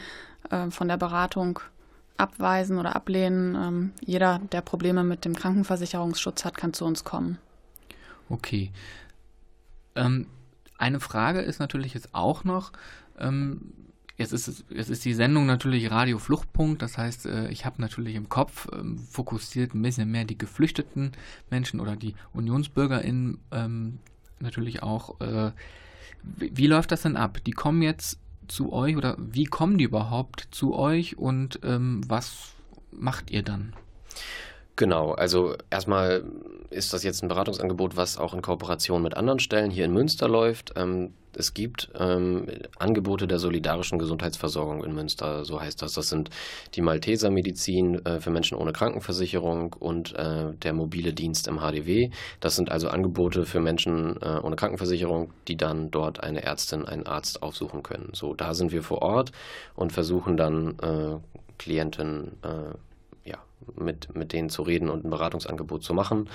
äh, 0.50 0.70
von 0.70 0.88
der 0.88 0.96
Beratung 0.96 1.60
abweisen 2.16 2.78
oder 2.78 2.96
ablehnen. 2.96 3.54
Ähm, 3.54 3.92
jeder, 4.00 4.40
der 4.52 4.60
Probleme 4.60 5.04
mit 5.04 5.24
dem 5.24 5.34
Krankenversicherungsschutz 5.34 6.44
hat, 6.44 6.56
kann 6.56 6.72
zu 6.72 6.84
uns 6.84 7.04
kommen. 7.04 7.38
Okay. 8.28 8.70
Ähm, 9.94 10.26
eine 10.78 11.00
Frage 11.00 11.40
ist 11.40 11.58
natürlich 11.58 11.94
jetzt 11.94 12.14
auch 12.14 12.44
noch, 12.44 12.72
ähm, 13.18 13.72
Jetzt 14.16 14.32
ist, 14.32 14.64
jetzt 14.70 14.88
ist 14.88 15.04
die 15.04 15.12
Sendung 15.12 15.44
natürlich 15.44 15.90
Radio 15.90 16.18
Fluchtpunkt, 16.18 16.80
das 16.80 16.96
heißt, 16.96 17.26
äh, 17.26 17.48
ich 17.50 17.66
habe 17.66 17.82
natürlich 17.82 18.14
im 18.14 18.30
Kopf 18.30 18.66
ähm, 18.72 18.98
fokussiert 18.98 19.74
ein 19.74 19.82
bisschen 19.82 20.10
mehr 20.10 20.24
die 20.24 20.38
geflüchteten 20.38 21.12
Menschen 21.50 21.80
oder 21.80 21.96
die 21.96 22.14
UnionsbürgerInnen 22.32 23.38
ähm, 23.52 23.98
natürlich 24.40 24.82
auch. 24.82 25.20
Äh, 25.20 25.52
wie, 26.22 26.50
wie, 26.56 26.66
läuft 26.66 26.92
das 26.92 27.02
denn 27.02 27.16
ab? 27.16 27.38
Die 27.46 27.52
kommen 27.52 27.82
jetzt 27.82 28.18
zu 28.48 28.72
euch 28.72 28.96
oder 28.96 29.16
wie 29.18 29.44
kommen 29.44 29.76
die 29.76 29.84
überhaupt 29.84 30.48
zu 30.50 30.74
euch 30.74 31.18
und 31.18 31.60
ähm, 31.62 32.00
was 32.06 32.54
macht 32.90 33.30
ihr 33.30 33.42
dann? 33.42 33.74
Genau, 34.76 35.12
also 35.12 35.56
erstmal 35.70 36.24
ist 36.70 36.92
das 36.92 37.02
jetzt 37.02 37.22
ein 37.22 37.28
Beratungsangebot, 37.28 37.96
was 37.96 38.18
auch 38.18 38.34
in 38.34 38.42
Kooperation 38.42 39.02
mit 39.02 39.16
anderen 39.16 39.40
Stellen 39.40 39.70
hier 39.70 39.84
in 39.84 39.92
Münster 39.92 40.28
läuft. 40.28 40.72
Ähm, 40.76 41.12
es 41.38 41.54
gibt 41.54 41.90
ähm, 41.98 42.46
Angebote 42.78 43.26
der 43.26 43.38
solidarischen 43.38 43.98
Gesundheitsversorgung 43.98 44.82
in 44.84 44.94
Münster, 44.94 45.44
so 45.44 45.60
heißt 45.60 45.82
das. 45.82 45.92
Das 45.92 46.08
sind 46.08 46.30
die 46.74 46.80
Malteser 46.80 47.30
Medizin 47.30 48.04
äh, 48.06 48.20
für 48.20 48.30
Menschen 48.30 48.56
ohne 48.56 48.72
Krankenversicherung 48.72 49.74
und 49.74 50.14
äh, 50.14 50.54
der 50.54 50.72
mobile 50.72 51.12
Dienst 51.12 51.46
im 51.46 51.60
HDW. 51.60 52.10
Das 52.40 52.56
sind 52.56 52.70
also 52.70 52.88
Angebote 52.88 53.44
für 53.44 53.60
Menschen 53.60 54.20
äh, 54.22 54.40
ohne 54.42 54.56
Krankenversicherung, 54.56 55.32
die 55.46 55.56
dann 55.56 55.90
dort 55.90 56.22
eine 56.22 56.42
Ärztin, 56.42 56.84
einen 56.86 57.06
Arzt 57.06 57.42
aufsuchen 57.42 57.82
können. 57.82 58.10
So, 58.12 58.34
da 58.34 58.54
sind 58.54 58.72
wir 58.72 58.82
vor 58.82 59.02
Ort 59.02 59.32
und 59.74 59.92
versuchen 59.92 60.36
dann 60.36 60.78
äh, 60.78 61.18
Klienten 61.58 62.32
äh, 62.42 63.28
ja, 63.28 63.38
mit, 63.76 64.14
mit 64.16 64.32
denen 64.32 64.48
zu 64.48 64.62
reden 64.62 64.88
und 64.88 65.04
ein 65.04 65.10
Beratungsangebot 65.10 65.82
zu 65.82 65.92
machen 65.92 66.28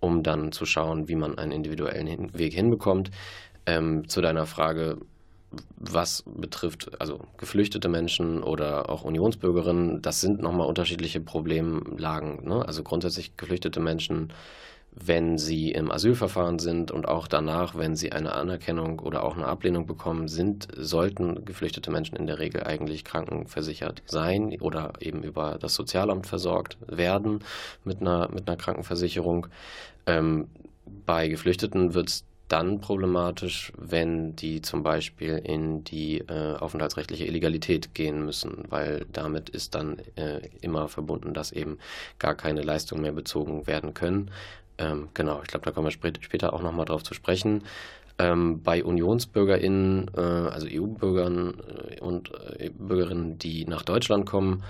um 0.00 0.22
dann 0.22 0.52
zu 0.52 0.66
schauen, 0.66 1.08
wie 1.08 1.16
man 1.16 1.38
einen 1.38 1.52
individuellen 1.52 2.36
Weg 2.36 2.54
hinbekommt. 2.54 3.10
Ähm, 3.66 4.08
zu 4.08 4.20
deiner 4.20 4.46
Frage, 4.46 4.98
was 5.76 6.24
betrifft, 6.26 7.00
also 7.00 7.20
geflüchtete 7.38 7.88
Menschen 7.88 8.42
oder 8.42 8.90
auch 8.90 9.02
Unionsbürgerinnen, 9.02 10.02
das 10.02 10.20
sind 10.20 10.40
nochmal 10.40 10.66
unterschiedliche 10.66 11.20
Problemlagen. 11.20 12.46
Ne? 12.46 12.66
Also 12.66 12.82
grundsätzlich 12.82 13.36
geflüchtete 13.36 13.80
Menschen, 13.80 14.32
wenn 14.98 15.36
sie 15.36 15.72
im 15.72 15.90
Asylverfahren 15.90 16.58
sind 16.58 16.90
und 16.90 17.06
auch 17.06 17.28
danach, 17.28 17.76
wenn 17.76 17.96
sie 17.96 18.12
eine 18.12 18.32
Anerkennung 18.32 18.98
oder 18.98 19.24
auch 19.24 19.36
eine 19.36 19.46
Ablehnung 19.46 19.86
bekommen, 19.86 20.26
sind, 20.26 20.68
sollten 20.74 21.44
geflüchtete 21.44 21.90
Menschen 21.90 22.16
in 22.16 22.26
der 22.26 22.38
Regel 22.38 22.64
eigentlich 22.64 23.04
krankenversichert 23.04 24.02
sein 24.06 24.56
oder 24.60 24.94
eben 25.00 25.22
über 25.22 25.58
das 25.60 25.74
Sozialamt 25.74 26.26
versorgt 26.26 26.78
werden 26.86 27.40
mit 27.84 28.00
einer, 28.00 28.30
mit 28.32 28.48
einer 28.48 28.56
Krankenversicherung. 28.56 29.48
Ähm, 30.06 30.48
bei 31.04 31.28
Geflüchteten 31.28 31.92
wird 31.92 32.08
es 32.08 32.24
dann 32.48 32.80
problematisch, 32.80 33.72
wenn 33.76 34.36
die 34.36 34.62
zum 34.62 34.82
Beispiel 34.82 35.38
in 35.38 35.82
die 35.82 36.18
äh, 36.18 36.56
aufenthaltsrechtliche 36.56 37.26
Illegalität 37.26 37.94
gehen 37.94 38.24
müssen, 38.24 38.64
weil 38.68 39.06
damit 39.12 39.48
ist 39.48 39.74
dann 39.74 39.98
äh, 40.14 40.40
immer 40.60 40.88
verbunden, 40.88 41.34
dass 41.34 41.50
eben 41.50 41.78
gar 42.18 42.34
keine 42.34 42.62
Leistungen 42.62 43.02
mehr 43.02 43.12
bezogen 43.12 43.66
werden 43.66 43.94
können. 43.94 44.30
Ähm, 44.78 45.08
genau, 45.14 45.40
ich 45.42 45.48
glaube, 45.48 45.64
da 45.64 45.72
kommen 45.72 45.86
wir 45.86 45.90
spät, 45.90 46.18
später 46.20 46.52
auch 46.52 46.62
nochmal 46.62 46.86
drauf 46.86 47.02
zu 47.02 47.14
sprechen. 47.14 47.64
Ähm, 48.18 48.62
bei 48.62 48.84
UnionsbürgerInnen, 48.84 50.10
äh, 50.16 50.20
also 50.20 50.66
EU-Bürgern 50.70 51.54
äh, 51.90 52.00
und 52.00 52.30
äh, 52.58 52.70
Bürgerinnen, 52.70 53.38
die 53.38 53.66
nach 53.66 53.82
Deutschland 53.82 54.24
kommen, 54.24 54.62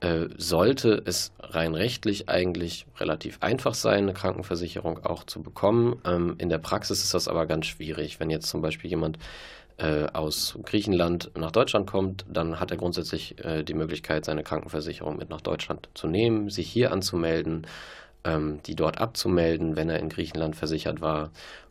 äh, 0.00 0.28
sollte 0.36 1.02
es 1.04 1.32
rein 1.40 1.74
rechtlich 1.74 2.28
eigentlich 2.28 2.86
relativ 2.98 3.38
einfach 3.40 3.74
sein, 3.74 4.04
eine 4.04 4.14
Krankenversicherung 4.14 5.04
auch 5.04 5.24
zu 5.24 5.42
bekommen. 5.42 6.00
Ähm, 6.04 6.36
in 6.38 6.48
der 6.48 6.58
Praxis 6.58 7.02
ist 7.02 7.14
das 7.14 7.26
aber 7.28 7.46
ganz 7.46 7.66
schwierig. 7.66 8.20
Wenn 8.20 8.30
jetzt 8.30 8.48
zum 8.48 8.62
Beispiel 8.62 8.90
jemand 8.90 9.18
äh, 9.78 10.06
aus 10.12 10.58
Griechenland 10.64 11.30
nach 11.36 11.50
Deutschland 11.50 11.88
kommt, 11.88 12.24
dann 12.28 12.60
hat 12.60 12.70
er 12.70 12.76
grundsätzlich 12.76 13.44
äh, 13.44 13.62
die 13.64 13.74
Möglichkeit, 13.74 14.24
seine 14.24 14.42
Krankenversicherung 14.42 15.16
mit 15.16 15.30
nach 15.30 15.40
Deutschland 15.40 15.88
zu 15.94 16.06
nehmen, 16.06 16.50
sich 16.50 16.70
hier 16.70 16.92
anzumelden, 16.92 17.66
ähm, 18.24 18.60
die 18.66 18.74
dort 18.74 18.98
abzumelden, 18.98 19.76
wenn 19.76 19.88
er 19.88 20.00
in 20.00 20.08
Griechenland 20.08 20.56
versichert 20.56 21.00
war 21.00 21.30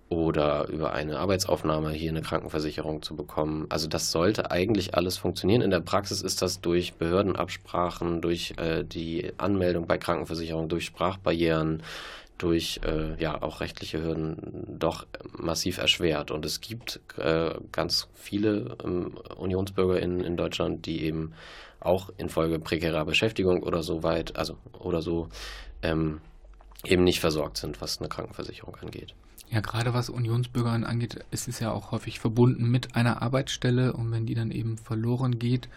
oder 0.09 0.67
über 0.69 0.93
eine 0.93 1.19
Arbeitsaufnahme 1.19 1.91
hier 1.91 2.11
eine 2.11 2.21
Krankenversicherung 2.21 3.01
zu 3.01 3.15
bekommen. 3.15 3.65
Also 3.69 3.87
das 3.87 4.11
sollte 4.11 4.51
eigentlich 4.51 4.95
alles 4.95 5.17
funktionieren. 5.17 5.61
In 5.61 5.71
der 5.71 5.81
Praxis 5.81 6.21
ist 6.21 6.41
das 6.41 6.61
durch 6.61 6.93
Behördenabsprachen, 6.93 8.21
durch 8.21 8.53
äh, 8.57 8.83
die 8.83 9.33
Anmeldung 9.37 9.85
bei 9.85 9.97
Krankenversicherung, 9.97 10.69
durch 10.69 10.85
Sprachbarrieren, 10.85 11.83
durch 12.37 12.79
äh, 12.85 13.21
ja 13.21 13.41
auch 13.41 13.59
rechtliche 13.59 14.01
Hürden 14.01 14.77
doch 14.79 15.05
massiv 15.37 15.77
erschwert. 15.77 16.31
Und 16.31 16.45
es 16.45 16.61
gibt 16.61 17.01
äh, 17.17 17.55
ganz 17.71 18.07
viele 18.13 18.77
ähm, 18.83 19.17
Unionsbürger 19.35 19.99
in, 19.99 20.21
in 20.21 20.37
Deutschland, 20.37 20.85
die 20.85 21.03
eben 21.03 21.33
auch 21.79 22.09
infolge 22.17 22.59
prekärer 22.59 23.05
Beschäftigung 23.05 23.63
oder 23.63 23.83
so 23.83 24.03
weit, 24.03 24.37
also 24.37 24.57
oder 24.79 25.01
so 25.01 25.29
ähm, 25.81 26.21
eben 26.85 27.03
nicht 27.03 27.19
versorgt 27.19 27.57
sind, 27.57 27.81
was 27.81 27.99
eine 27.99 28.09
Krankenversicherung 28.09 28.75
angeht. 28.77 29.13
Ja, 29.49 29.61
gerade 29.61 29.93
was 29.93 30.09
Unionsbürger 30.09 30.71
angeht, 30.71 31.23
ist 31.31 31.47
es 31.47 31.59
ja 31.59 31.71
auch 31.71 31.91
häufig 31.91 32.19
verbunden 32.19 32.69
mit 32.69 32.95
einer 32.95 33.21
Arbeitsstelle 33.21 33.93
und 33.93 34.11
wenn 34.11 34.25
die 34.25 34.35
dann 34.35 34.51
eben 34.51 34.77
verloren 34.77 35.39
geht, 35.39 35.69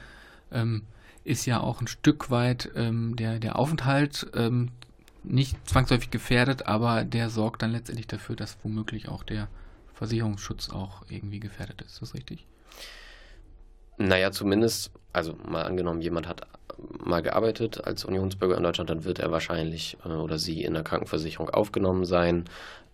ähm, 0.50 0.82
ist 1.22 1.46
ja 1.46 1.60
auch 1.60 1.80
ein 1.80 1.86
Stück 1.86 2.30
weit 2.30 2.70
ähm, 2.74 3.14
der, 3.14 3.38
der 3.38 3.56
Aufenthalt 3.56 4.28
ähm, 4.34 4.70
nicht 5.22 5.56
zwangsläufig 5.68 6.10
gefährdet, 6.10 6.66
aber 6.66 7.04
der 7.04 7.30
sorgt 7.30 7.62
dann 7.62 7.72
letztendlich 7.72 8.06
dafür, 8.06 8.36
dass 8.36 8.58
womöglich 8.62 9.08
auch 9.08 9.22
der 9.22 9.48
Versicherungsschutz 9.94 10.70
auch 10.70 11.02
irgendwie 11.08 11.40
gefährdet 11.40 11.82
ist. 11.82 11.92
Ist 11.92 12.02
das 12.02 12.14
richtig? 12.14 12.46
Naja, 13.98 14.32
zumindest, 14.32 14.90
also 15.12 15.36
mal 15.46 15.64
angenommen, 15.64 16.00
jemand 16.00 16.26
hat 16.26 16.46
mal 17.04 17.22
gearbeitet 17.22 17.84
als 17.84 18.04
Unionsbürger 18.04 18.56
in 18.56 18.62
Deutschland, 18.62 18.90
dann 18.90 19.04
wird 19.04 19.18
er 19.18 19.30
wahrscheinlich 19.30 19.96
äh, 20.04 20.08
oder 20.08 20.38
sie 20.38 20.62
in 20.62 20.74
der 20.74 20.82
Krankenversicherung 20.82 21.50
aufgenommen 21.50 22.04
sein. 22.04 22.44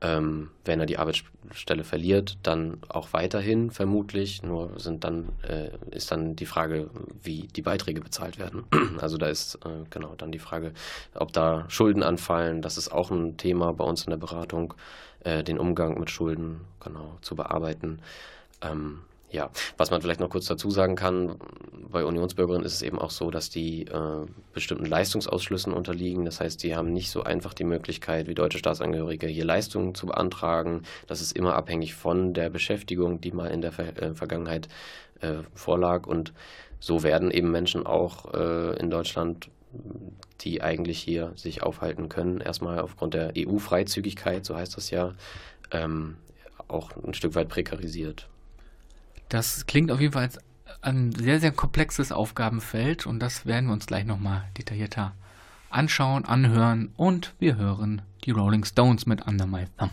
Ähm, 0.02 0.50
wenn 0.66 0.78
er 0.78 0.84
die 0.84 0.98
Arbeitsstelle 0.98 1.82
verliert, 1.82 2.36
dann 2.42 2.78
auch 2.88 3.14
weiterhin 3.14 3.70
vermutlich. 3.70 4.42
Nur 4.42 4.78
sind 4.78 5.04
dann 5.04 5.30
äh, 5.48 5.70
ist 5.90 6.10
dann 6.10 6.36
die 6.36 6.44
Frage, 6.44 6.90
wie 7.22 7.48
die 7.48 7.62
Beiträge 7.62 8.00
bezahlt 8.00 8.38
werden. 8.38 8.64
Also 9.00 9.18
da 9.18 9.26
ist 9.26 9.56
äh, 9.56 9.84
genau 9.90 10.14
dann 10.16 10.32
die 10.32 10.38
Frage, 10.38 10.72
ob 11.14 11.32
da 11.32 11.64
Schulden 11.68 12.02
anfallen. 12.02 12.62
Das 12.62 12.78
ist 12.78 12.90
auch 12.90 13.10
ein 13.10 13.36
Thema 13.36 13.72
bei 13.72 13.84
uns 13.84 14.04
in 14.04 14.10
der 14.10 14.16
Beratung, 14.16 14.74
äh, 15.20 15.42
den 15.44 15.58
Umgang 15.58 15.98
mit 15.98 16.10
Schulden 16.10 16.60
genau 16.80 17.18
zu 17.20 17.36
bearbeiten. 17.36 18.00
Ähm, 18.62 19.00
ja, 19.36 19.50
was 19.76 19.90
man 19.90 20.00
vielleicht 20.00 20.20
noch 20.20 20.30
kurz 20.30 20.46
dazu 20.46 20.70
sagen 20.70 20.96
kann, 20.96 21.36
bei 21.90 22.04
Unionsbürgerinnen 22.04 22.64
ist 22.64 22.74
es 22.74 22.82
eben 22.82 22.98
auch 22.98 23.10
so, 23.10 23.30
dass 23.30 23.50
die 23.50 23.82
äh, 23.82 24.26
bestimmten 24.54 24.86
Leistungsausschlüssen 24.86 25.72
unterliegen. 25.72 26.24
Das 26.24 26.40
heißt, 26.40 26.62
die 26.62 26.74
haben 26.74 26.92
nicht 26.92 27.10
so 27.10 27.22
einfach 27.22 27.52
die 27.54 27.64
Möglichkeit, 27.64 28.26
wie 28.26 28.34
deutsche 28.34 28.58
Staatsangehörige 28.58 29.26
hier 29.26 29.44
Leistungen 29.44 29.94
zu 29.94 30.06
beantragen. 30.06 30.82
Das 31.06 31.20
ist 31.20 31.36
immer 31.36 31.54
abhängig 31.54 31.94
von 31.94 32.32
der 32.32 32.50
Beschäftigung, 32.50 33.20
die 33.20 33.30
mal 33.30 33.48
in 33.48 33.60
der 33.60 33.72
Ver 33.72 34.02
äh, 34.02 34.14
Vergangenheit 34.14 34.68
äh, 35.20 35.42
vorlag. 35.54 36.06
Und 36.06 36.32
so 36.80 37.02
werden 37.02 37.30
eben 37.30 37.50
Menschen 37.50 37.86
auch 37.86 38.32
äh, 38.32 38.78
in 38.78 38.90
Deutschland 38.90 39.50
die 40.40 40.62
eigentlich 40.62 40.98
hier 40.98 41.32
sich 41.34 41.62
aufhalten 41.62 42.08
können, 42.08 42.40
erstmal 42.40 42.78
aufgrund 42.78 43.12
der 43.12 43.32
EU-Freizügigkeit, 43.36 44.44
so 44.44 44.56
heißt 44.56 44.76
das 44.76 44.90
ja, 44.90 45.12
ähm, 45.70 46.16
auch 46.68 46.92
ein 46.96 47.14
Stück 47.14 47.34
weit 47.34 47.48
prekarisiert. 47.48 48.28
Das 49.28 49.66
klingt 49.66 49.90
auf 49.90 50.00
jeden 50.00 50.12
Fall 50.12 50.22
als 50.22 50.38
ein 50.82 51.12
sehr, 51.12 51.40
sehr 51.40 51.52
komplexes 51.52 52.12
Aufgabenfeld 52.12 53.06
und 53.06 53.20
das 53.20 53.46
werden 53.46 53.66
wir 53.66 53.72
uns 53.72 53.86
gleich 53.86 54.04
nochmal 54.04 54.44
detaillierter 54.56 55.14
anschauen, 55.70 56.24
anhören 56.24 56.92
und 56.96 57.34
wir 57.38 57.56
hören 57.56 58.02
die 58.24 58.30
Rolling 58.30 58.64
Stones 58.64 59.06
mit 59.06 59.26
Under 59.26 59.46
My 59.46 59.64
Thumb. 59.78 59.92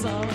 song. 0.00 0.29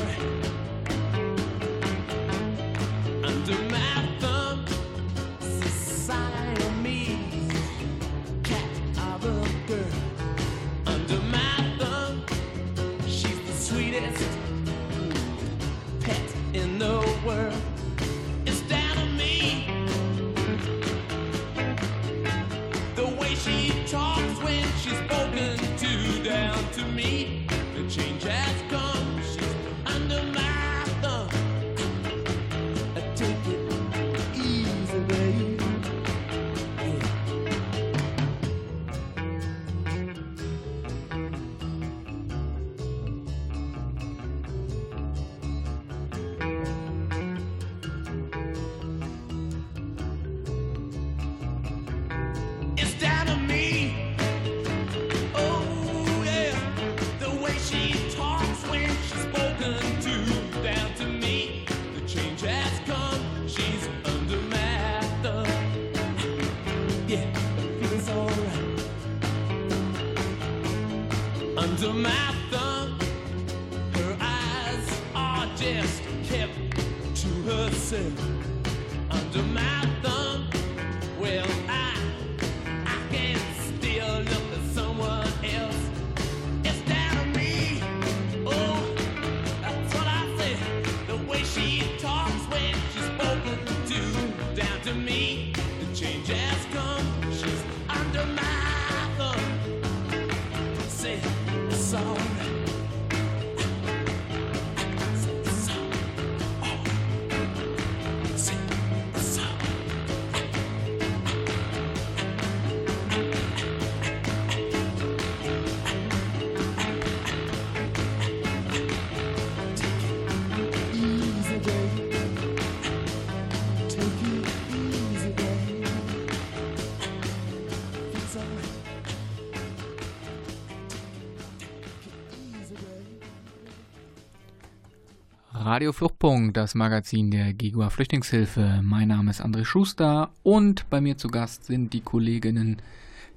Radio 135.76 135.92
Fluchtpunkt, 135.92 136.56
das 136.56 136.74
Magazin 136.74 137.32
der 137.32 137.52
Gigua 137.52 137.90
Flüchtlingshilfe. 137.90 138.80
Mein 138.82 139.10
Name 139.10 139.30
ist 139.30 139.44
André 139.44 139.66
Schuster 139.66 140.32
und 140.42 140.90
bei 140.90 141.02
mir 141.02 141.18
zu 141.18 141.28
Gast 141.28 141.66
sind 141.66 141.92
die 141.92 142.00
Kolleginnen 142.00 142.82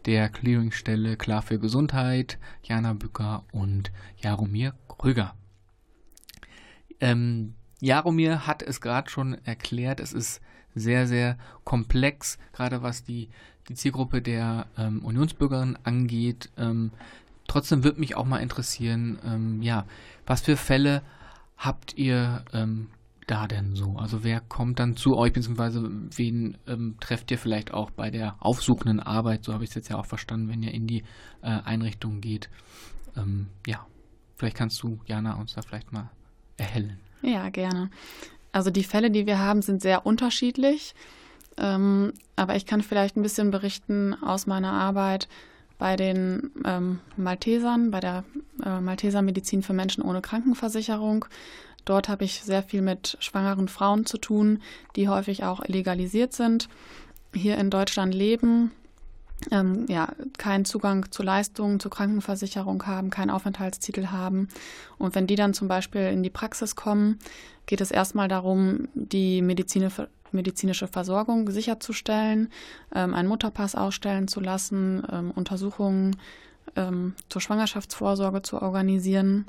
der 0.07 0.29
Clearingstelle 0.29 1.17
Klar 1.17 1.43
für 1.43 1.59
Gesundheit, 1.59 2.39
Jana 2.63 2.93
Bücker 2.93 3.43
und 3.51 3.91
Jaromir 4.19 4.75
Krüger. 4.87 5.35
Ähm, 7.01 7.55
Jaromir 7.81 8.47
hat 8.47 8.63
es 8.63 8.81
gerade 8.81 9.11
schon 9.11 9.37
erklärt, 9.45 9.99
es 9.99 10.13
ist 10.13 10.41
sehr, 10.77 11.09
sehr 11.09 11.39
komplex, 11.65 12.39
gerade 12.53 12.83
was 12.85 13.03
die, 13.03 13.31
die 13.69 13.75
Zielgruppe 13.75 14.23
der 14.23 14.69
ähm, 14.79 15.05
Unionsbürgerinnen 15.05 15.77
angeht. 15.83 16.51
Ähm, 16.57 16.93
trotzdem 17.49 17.83
würde 17.83 17.99
mich 17.99 18.15
auch 18.15 18.27
mal 18.27 18.39
interessieren, 18.39 19.19
ähm, 19.27 19.61
ja, 19.61 19.87
was 20.25 20.43
für 20.43 20.57
Fälle 20.57 21.03
habt 21.59 21.97
ihr 21.97 22.45
ähm, 22.53 22.89
da 23.27 23.47
denn 23.47 23.75
so? 23.75 23.97
Also 23.97 24.25
wer 24.25 24.41
kommt 24.41 24.79
dann 24.79 24.97
zu 24.97 25.17
euch, 25.17 25.33
beziehungsweise 25.33 25.91
wen 26.17 26.57
ähm, 26.67 26.97
trefft 27.01 27.31
ihr 27.31 27.39
vielleicht 27.39 27.75
auch 27.75 27.91
bei 27.91 28.11
der 28.11 28.37
aufsuchenden 28.41 29.01
Arbeit? 29.01 29.45
So 29.45 29.53
habe 29.53 29.65
ich 29.65 29.71
es 29.71 29.77
jetzt 29.77 29.89
ja 29.89 29.99
auch 29.99 30.07
verstanden, 30.07 30.49
wenn 30.49 30.63
ihr 30.63 30.73
in 30.73 30.87
die 30.87 31.03
äh, 31.43 31.49
Einrichtung 31.49 32.21
geht. 32.21 32.49
Ähm, 33.17 33.49
ja, 33.67 33.87
vielleicht 34.37 34.57
kannst 34.57 34.83
du, 34.83 35.01
Jana, 35.05 35.35
uns 35.35 35.55
da 35.55 35.63
vielleicht 35.63 35.93
mal 35.93 36.11
erhellen. 36.57 36.99
Ja, 37.23 37.51
gerne. 37.51 37.91
Also 38.53 38.71
die 38.71 38.85
Fälle, 38.85 39.11
die 39.11 39.27
wir 39.27 39.39
haben, 39.39 39.61
sind 39.61 39.83
sehr 39.83 40.07
unterschiedlich. 40.07 40.95
Ähm, 41.59 42.13
aber 42.37 42.57
ich 42.57 42.67
kann 42.67 42.83
vielleicht 42.83 43.17
ein 43.17 43.23
bisschen 43.23 43.51
berichten 43.51 44.15
aus 44.15 44.47
meiner 44.47 44.73
Arbeit 44.73 45.29
bei 45.79 45.97
den 45.97 46.51
ähm, 46.65 47.01
Maltesern, 47.17 47.91
bei 47.91 48.01
der 48.01 48.25
äh, 48.65 48.81
Malteser 48.81 49.23
Medizin 49.23 49.63
für 49.63 49.73
Menschen 49.73 50.03
ohne 50.03 50.21
Krankenversicherung. 50.21 51.25
Dort 51.85 52.09
habe 52.09 52.25
ich 52.25 52.43
sehr 52.43 52.63
viel 52.63 52.83
mit 52.83 53.17
schwangeren 53.21 53.69
Frauen 53.69 54.05
zu 54.05 54.19
tun, 54.19 54.61
die 54.97 55.09
häufig 55.09 55.45
auch 55.45 55.65
illegalisiert 55.65 56.33
sind, 56.33 56.69
hier 57.33 57.57
in 57.57 57.71
Deutschland 57.71 58.15
leben, 58.15 58.73
ähm, 59.51 59.87
ja, 59.89 60.13
keinen 60.37 60.65
Zugang 60.65 61.11
zu 61.11 61.23
Leistungen, 61.23 61.81
zur 61.81 61.91
Krankenversicherung 61.91 62.85
haben, 62.87 63.11
keinen 63.11 63.31
Aufenthaltstitel 63.31 64.07
haben. 64.09 64.49
Und 64.99 65.15
wenn 65.15 65.27
die 65.27 65.37
dann 65.37 65.55
zum 65.55 65.69
Beispiel 65.69 66.03
in 66.03 66.23
die 66.23 66.31
Praxis 66.31 66.77
kommen, 66.77 67.19
geht 67.67 67.81
es 67.81 67.91
erstmal 67.91 68.29
darum, 68.29 68.89
die 68.95 69.43
medizinische, 69.43 70.89
Versorgung 70.89 71.51
sicherzustellen, 71.51 72.51
ähm, 72.95 73.15
einen 73.15 73.29
Mutterpass 73.29 73.75
ausstellen 73.75 74.29
zu 74.29 74.41
lassen, 74.41 75.03
ähm, 75.11 75.31
Untersuchungen 75.31 76.17
ähm, 76.77 77.15
zur 77.29 77.41
Schwangerschaftsvorsorge 77.41 78.43
zu 78.43 78.61
organisieren. 78.61 79.47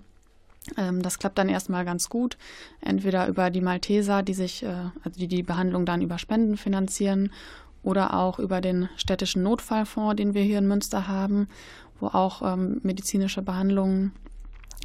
Ähm, 0.78 1.02
das 1.02 1.19
klappt 1.19 1.38
dann 1.38 1.49
erstmal 1.49 1.86
ganz 1.86 2.10
gut, 2.10 2.38
entweder 2.82 3.28
über 3.28 3.49
die 3.49 3.62
Malteser, 3.62 4.23
die 4.23 4.34
sich, 4.34 4.63
äh, 4.63 4.67
also 5.04 5.19
die 5.19 5.28
die 5.28 5.43
Behandlung 5.43 5.86
dann 5.86 6.02
über 6.02 6.17
Spenden 6.17 6.58
finanzieren, 6.58 7.32
oder 7.84 8.13
auch 8.13 8.39
über 8.39 8.62
den 8.62 8.89
städtischen 8.96 9.44
Notfallfonds, 9.44 10.15
den 10.15 10.34
wir 10.34 10.44
hier 10.44 10.60
in 10.60 10.68
Münster 10.68 11.08
haben, 11.08 11.48
wo 12.00 12.08
auch 12.08 12.42
ähm, 12.42 12.80
medizinische 12.84 13.42
Behandlungen 13.42 14.13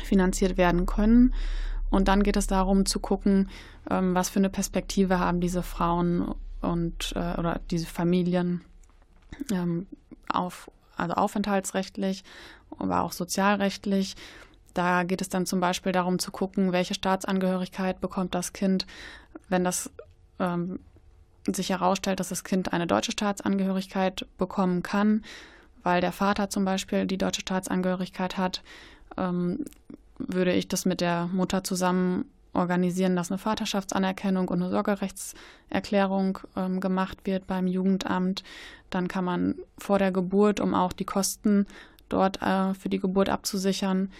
finanziert 0.02 0.56
werden 0.56 0.86
können. 0.86 1.34
Und 1.90 2.08
dann 2.08 2.22
geht 2.22 2.36
es 2.36 2.46
darum 2.46 2.86
zu 2.86 2.98
gucken, 3.00 3.50
ähm, 3.90 4.14
was 4.14 4.28
für 4.28 4.40
eine 4.40 4.50
Perspektive 4.50 5.18
haben 5.18 5.40
diese 5.40 5.62
Frauen 5.62 6.34
und 6.60 7.12
äh, 7.14 7.38
oder 7.38 7.60
diese 7.70 7.86
Familien 7.86 8.62
ähm, 9.52 9.86
auf, 10.28 10.70
also 10.96 11.14
aufenthaltsrechtlich, 11.14 12.24
aber 12.78 13.02
auch 13.02 13.12
sozialrechtlich 13.12 14.16
da 14.74 15.04
geht 15.04 15.22
es 15.22 15.28
dann 15.28 15.46
zum 15.46 15.60
Beispiel 15.60 15.92
darum 15.92 16.18
zu 16.18 16.32
gucken, 16.32 16.72
welche 16.72 16.94
Staatsangehörigkeit 16.94 18.00
bekommt 18.00 18.34
das 18.34 18.52
Kind, 18.52 18.86
wenn 19.48 19.64
das 19.64 19.90
ähm, 20.40 20.80
sich 21.52 21.70
herausstellt, 21.70 22.20
dass 22.20 22.30
das 22.30 22.44
Kind 22.44 22.72
eine 22.72 22.86
deutsche 22.86 23.12
Staatsangehörigkeit 23.12 24.26
bekommen 24.38 24.82
kann, 24.82 25.22
weil 25.82 26.00
der 26.00 26.12
Vater 26.12 26.48
zum 26.48 26.64
Beispiel 26.64 27.06
die 27.06 27.18
deutsche 27.18 27.42
Staatsangehörigkeit 27.42 28.38
hat, 28.38 28.62
ähm, 29.16 29.64
würde 30.18 30.52
ich 30.52 30.68
das 30.68 30.86
mit 30.86 31.00
der 31.00 31.26
Mutter 31.26 31.64
zusammen 31.64 32.26
organisieren, 32.54 33.16
dass 33.16 33.30
eine 33.30 33.38
Vaterschaftsanerkennung 33.38 34.48
und 34.48 34.62
eine 34.62 34.70
Sorgerechtserklärung 34.70 36.38
ähm, 36.56 36.80
gemacht 36.80 37.18
wird 37.24 37.46
beim 37.46 37.66
Jugendamt. 37.66 38.44
Dann 38.90 39.08
kann 39.08 39.24
man 39.24 39.56
vor 39.76 39.98
der 39.98 40.12
Geburt, 40.12 40.60
um 40.60 40.72
auch 40.72 40.92
die 40.92 41.04
Kosten 41.04 41.66
dort 42.08 42.40
äh, 42.42 42.74
für 42.74 42.88
die 42.88 43.00
Geburt 43.00 43.28
abzusichern, 43.28 44.10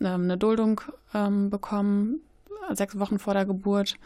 ähm, 0.00 0.24
eine 0.24 0.36
Duldung 0.36 0.80
ähm, 1.14 1.48
bekommen, 1.48 2.20
sechs 2.72 2.98
Wochen 2.98 3.18
vor 3.18 3.34
der 3.34 3.46
Geburt, 3.46 3.96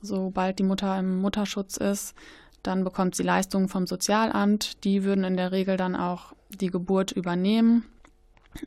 sobald 0.00 0.58
die 0.58 0.64
Mutter 0.64 0.98
im 0.98 1.20
Mutterschutz 1.20 1.76
ist. 1.76 2.14
Dann 2.62 2.84
bekommt 2.84 3.14
sie 3.14 3.22
Leistungen 3.22 3.68
vom 3.68 3.86
Sozialamt. 3.86 4.84
Die 4.84 5.04
würden 5.04 5.24
in 5.24 5.36
der 5.36 5.52
Regel 5.52 5.76
dann 5.76 5.96
auch 5.96 6.32
die 6.48 6.70
Geburt 6.70 7.12
übernehmen. 7.12 7.84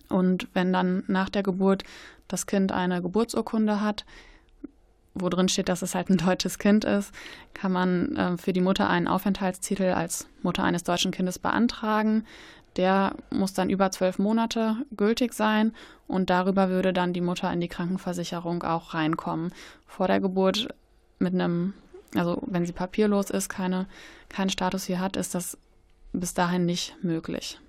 Und 0.10 0.48
wenn 0.54 0.74
dann 0.74 1.04
nach 1.08 1.30
der 1.30 1.44
Geburt 1.44 1.84
das 2.28 2.48
Kind 2.48 2.72
eine 2.72 3.02
Geburtsurkunde 3.02 3.82
hat, 3.82 4.06
wo 5.14 5.30
drin 5.30 5.48
steht, 5.48 5.70
dass 5.70 5.82
es 5.82 5.96
halt 5.96 6.10
ein 6.10 6.18
deutsches 6.18 6.60
Kind 6.60 6.84
ist, 6.84 7.14
kann 7.54 7.72
man 7.72 8.16
äh, 8.16 8.38
für 8.38 8.52
die 8.52 8.62
Mutter 8.62 8.90
einen 8.90 9.08
Aufenthaltstitel 9.08 9.94
als 9.94 10.28
Mutter 10.44 10.64
eines 10.64 10.84
deutschen 10.84 11.12
Kindes 11.12 11.40
beantragen. 11.40 12.26
Der 12.76 13.16
muss 13.30 13.54
dann 13.54 13.70
über 13.70 13.90
zwölf 13.92 14.20
Monate 14.20 14.76
gültig 14.98 15.34
sein 15.34 15.74
und 16.08 16.30
darüber 16.30 16.70
würde 16.70 16.92
dann 16.92 17.14
die 17.14 17.22
Mutter 17.22 17.52
in 17.54 17.62
die 17.62 17.70
Krankenversicherung 17.70 18.64
auch 18.64 18.94
reinkommen. 18.94 19.54
Vor 19.88 20.08
der 20.08 20.20
Geburt 20.20 20.68
mit 21.20 21.34
einem, 21.34 21.74
also 22.16 22.42
wenn 22.46 22.66
sie 22.66 22.74
papierlos 22.74 23.30
ist, 23.30 23.50
keine, 23.50 23.88
keinen 24.30 24.50
Status 24.50 24.86
hier 24.86 25.00
hat, 25.00 25.16
ist 25.16 25.36
das 25.36 25.58
bis 26.14 26.34
dahin 26.34 26.66
nicht 26.66 26.96
möglich. 27.04 27.60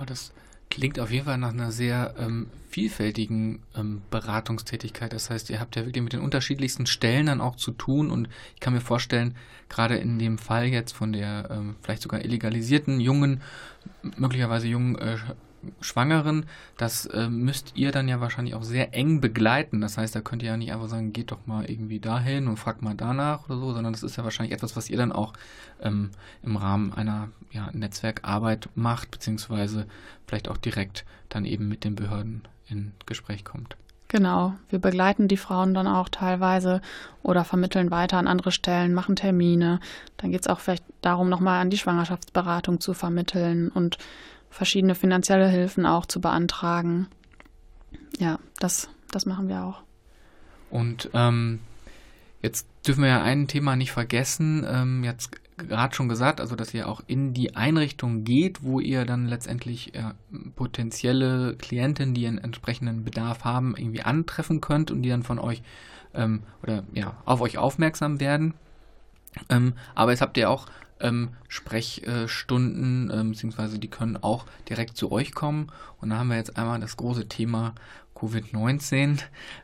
Oh, 0.00 0.04
das 0.04 0.32
klingt 0.70 0.98
auf 1.00 1.10
jeden 1.10 1.24
Fall 1.24 1.38
nach 1.38 1.52
einer 1.52 1.72
sehr 1.72 2.14
ähm, 2.18 2.48
vielfältigen 2.70 3.62
ähm, 3.76 4.02
Beratungstätigkeit. 4.10 5.12
Das 5.12 5.28
heißt, 5.28 5.50
ihr 5.50 5.60
habt 5.60 5.76
ja 5.76 5.84
wirklich 5.84 6.02
mit 6.02 6.12
den 6.12 6.20
unterschiedlichsten 6.20 6.86
Stellen 6.86 7.26
dann 7.26 7.40
auch 7.40 7.56
zu 7.56 7.72
tun 7.72 8.10
und 8.10 8.28
ich 8.54 8.60
kann 8.60 8.72
mir 8.72 8.80
vorstellen, 8.80 9.34
gerade 9.68 9.96
in 9.96 10.18
dem 10.18 10.38
Fall 10.38 10.66
jetzt 10.66 10.92
von 10.92 11.12
der 11.12 11.48
ähm, 11.50 11.76
vielleicht 11.82 12.02
sogar 12.02 12.24
illegalisierten 12.24 13.00
jungen, 13.00 13.42
möglicherweise 14.16 14.68
jungen 14.68 14.96
äh, 14.96 15.18
Schwangeren, 15.80 16.46
das 16.76 17.06
äh, 17.06 17.28
müsst 17.28 17.76
ihr 17.76 17.92
dann 17.92 18.08
ja 18.08 18.20
wahrscheinlich 18.20 18.54
auch 18.54 18.62
sehr 18.62 18.94
eng 18.94 19.20
begleiten. 19.20 19.80
Das 19.80 19.98
heißt, 19.98 20.14
da 20.14 20.20
könnt 20.20 20.42
ihr 20.42 20.50
ja 20.50 20.56
nicht 20.56 20.72
einfach 20.72 20.88
sagen, 20.88 21.12
geht 21.12 21.30
doch 21.30 21.46
mal 21.46 21.64
irgendwie 21.64 22.00
dahin 22.00 22.48
und 22.48 22.56
fragt 22.56 22.82
mal 22.82 22.94
danach 22.94 23.44
oder 23.46 23.58
so, 23.58 23.72
sondern 23.72 23.92
das 23.92 24.02
ist 24.02 24.16
ja 24.16 24.24
wahrscheinlich 24.24 24.54
etwas, 24.54 24.76
was 24.76 24.90
ihr 24.90 24.96
dann 24.96 25.12
auch 25.12 25.32
ähm, 25.82 26.10
im 26.42 26.56
Rahmen 26.56 26.92
einer 26.92 27.28
ja, 27.50 27.70
Netzwerkarbeit 27.72 28.68
macht, 28.74 29.10
beziehungsweise 29.10 29.86
vielleicht 30.26 30.48
auch 30.48 30.56
direkt 30.56 31.04
dann 31.28 31.44
eben 31.44 31.68
mit 31.68 31.84
den 31.84 31.94
Behörden 31.94 32.42
in 32.68 32.92
Gespräch 33.06 33.44
kommt. 33.44 33.76
Genau, 34.10 34.54
wir 34.68 34.80
begleiten 34.80 35.28
die 35.28 35.36
Frauen 35.36 35.72
dann 35.72 35.86
auch 35.86 36.08
teilweise 36.08 36.80
oder 37.22 37.44
vermitteln 37.44 37.92
weiter 37.92 38.18
an 38.18 38.26
andere 38.26 38.50
Stellen, 38.50 38.92
machen 38.92 39.14
Termine. 39.14 39.78
Dann 40.16 40.32
geht 40.32 40.40
es 40.40 40.46
auch 40.48 40.58
vielleicht 40.58 40.82
darum, 41.00 41.28
nochmal 41.28 41.60
an 41.60 41.70
die 41.70 41.78
Schwangerschaftsberatung 41.78 42.80
zu 42.80 42.92
vermitteln 42.92 43.68
und 43.68 43.98
verschiedene 44.50 44.94
finanzielle 44.94 45.48
Hilfen 45.48 45.86
auch 45.86 46.06
zu 46.06 46.20
beantragen. 46.20 47.08
Ja, 48.18 48.38
das, 48.58 48.88
das 49.10 49.26
machen 49.26 49.48
wir 49.48 49.64
auch. 49.64 49.82
Und 50.70 51.10
ähm, 51.14 51.60
jetzt 52.42 52.66
dürfen 52.86 53.02
wir 53.02 53.10
ja 53.10 53.22
ein 53.22 53.48
Thema 53.48 53.76
nicht 53.76 53.92
vergessen. 53.92 54.66
Ähm, 54.68 55.04
jetzt 55.04 55.30
gerade 55.56 55.94
schon 55.94 56.08
gesagt, 56.08 56.40
also 56.40 56.56
dass 56.56 56.74
ihr 56.74 56.88
auch 56.88 57.02
in 57.06 57.34
die 57.34 57.54
Einrichtung 57.54 58.24
geht, 58.24 58.62
wo 58.62 58.80
ihr 58.80 59.04
dann 59.04 59.26
letztendlich 59.26 59.94
äh, 59.94 60.12
potenzielle 60.56 61.54
Klienten, 61.56 62.14
die 62.14 62.26
einen 62.26 62.38
entsprechenden 62.38 63.04
Bedarf 63.04 63.44
haben, 63.44 63.74
irgendwie 63.76 64.02
antreffen 64.02 64.60
könnt 64.60 64.90
und 64.90 65.02
die 65.02 65.10
dann 65.10 65.22
von 65.22 65.38
euch 65.38 65.62
ähm, 66.14 66.42
oder 66.62 66.84
ja 66.92 67.16
auf 67.24 67.40
euch 67.40 67.58
aufmerksam 67.58 68.20
werden. 68.20 68.54
Ähm, 69.48 69.74
aber 69.94 70.10
jetzt 70.10 70.22
habt 70.22 70.36
ihr 70.36 70.50
auch 70.50 70.66
ähm, 71.00 71.30
Sprechstunden, 71.48 73.10
ähm, 73.12 73.30
beziehungsweise 73.30 73.78
die 73.78 73.88
können 73.88 74.16
auch 74.16 74.46
direkt 74.68 74.96
zu 74.96 75.10
euch 75.12 75.32
kommen. 75.32 75.72
Und 76.00 76.10
da 76.10 76.18
haben 76.18 76.28
wir 76.28 76.36
jetzt 76.36 76.56
einmal 76.56 76.80
das 76.80 76.96
große 76.96 77.28
Thema 77.28 77.74
Covid-19. 78.14 79.20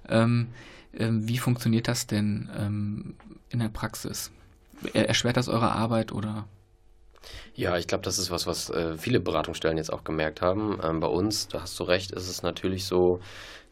Ähm, 0.08 0.48
ähm, 0.94 1.28
wie 1.28 1.38
funktioniert 1.38 1.88
das 1.88 2.06
denn 2.06 2.48
ähm, 2.58 3.14
in 3.50 3.58
der 3.58 3.68
Praxis? 3.68 4.30
Erschwert 4.92 5.36
das 5.36 5.48
eure 5.48 5.72
Arbeit 5.72 6.12
oder? 6.12 6.46
Ja, 7.54 7.76
ich 7.78 7.86
glaube, 7.86 8.04
das 8.04 8.18
ist 8.18 8.30
was, 8.30 8.46
was 8.46 8.70
äh, 8.70 8.96
viele 8.96 9.20
Beratungsstellen 9.20 9.78
jetzt 9.78 9.92
auch 9.92 10.04
gemerkt 10.04 10.42
haben. 10.42 10.78
Ähm, 10.82 11.00
bei 11.00 11.06
uns, 11.06 11.48
da 11.48 11.62
hast 11.62 11.78
du 11.80 11.84
recht, 11.84 12.12
ist 12.12 12.28
es 12.28 12.42
natürlich 12.42 12.84
so, 12.84 13.20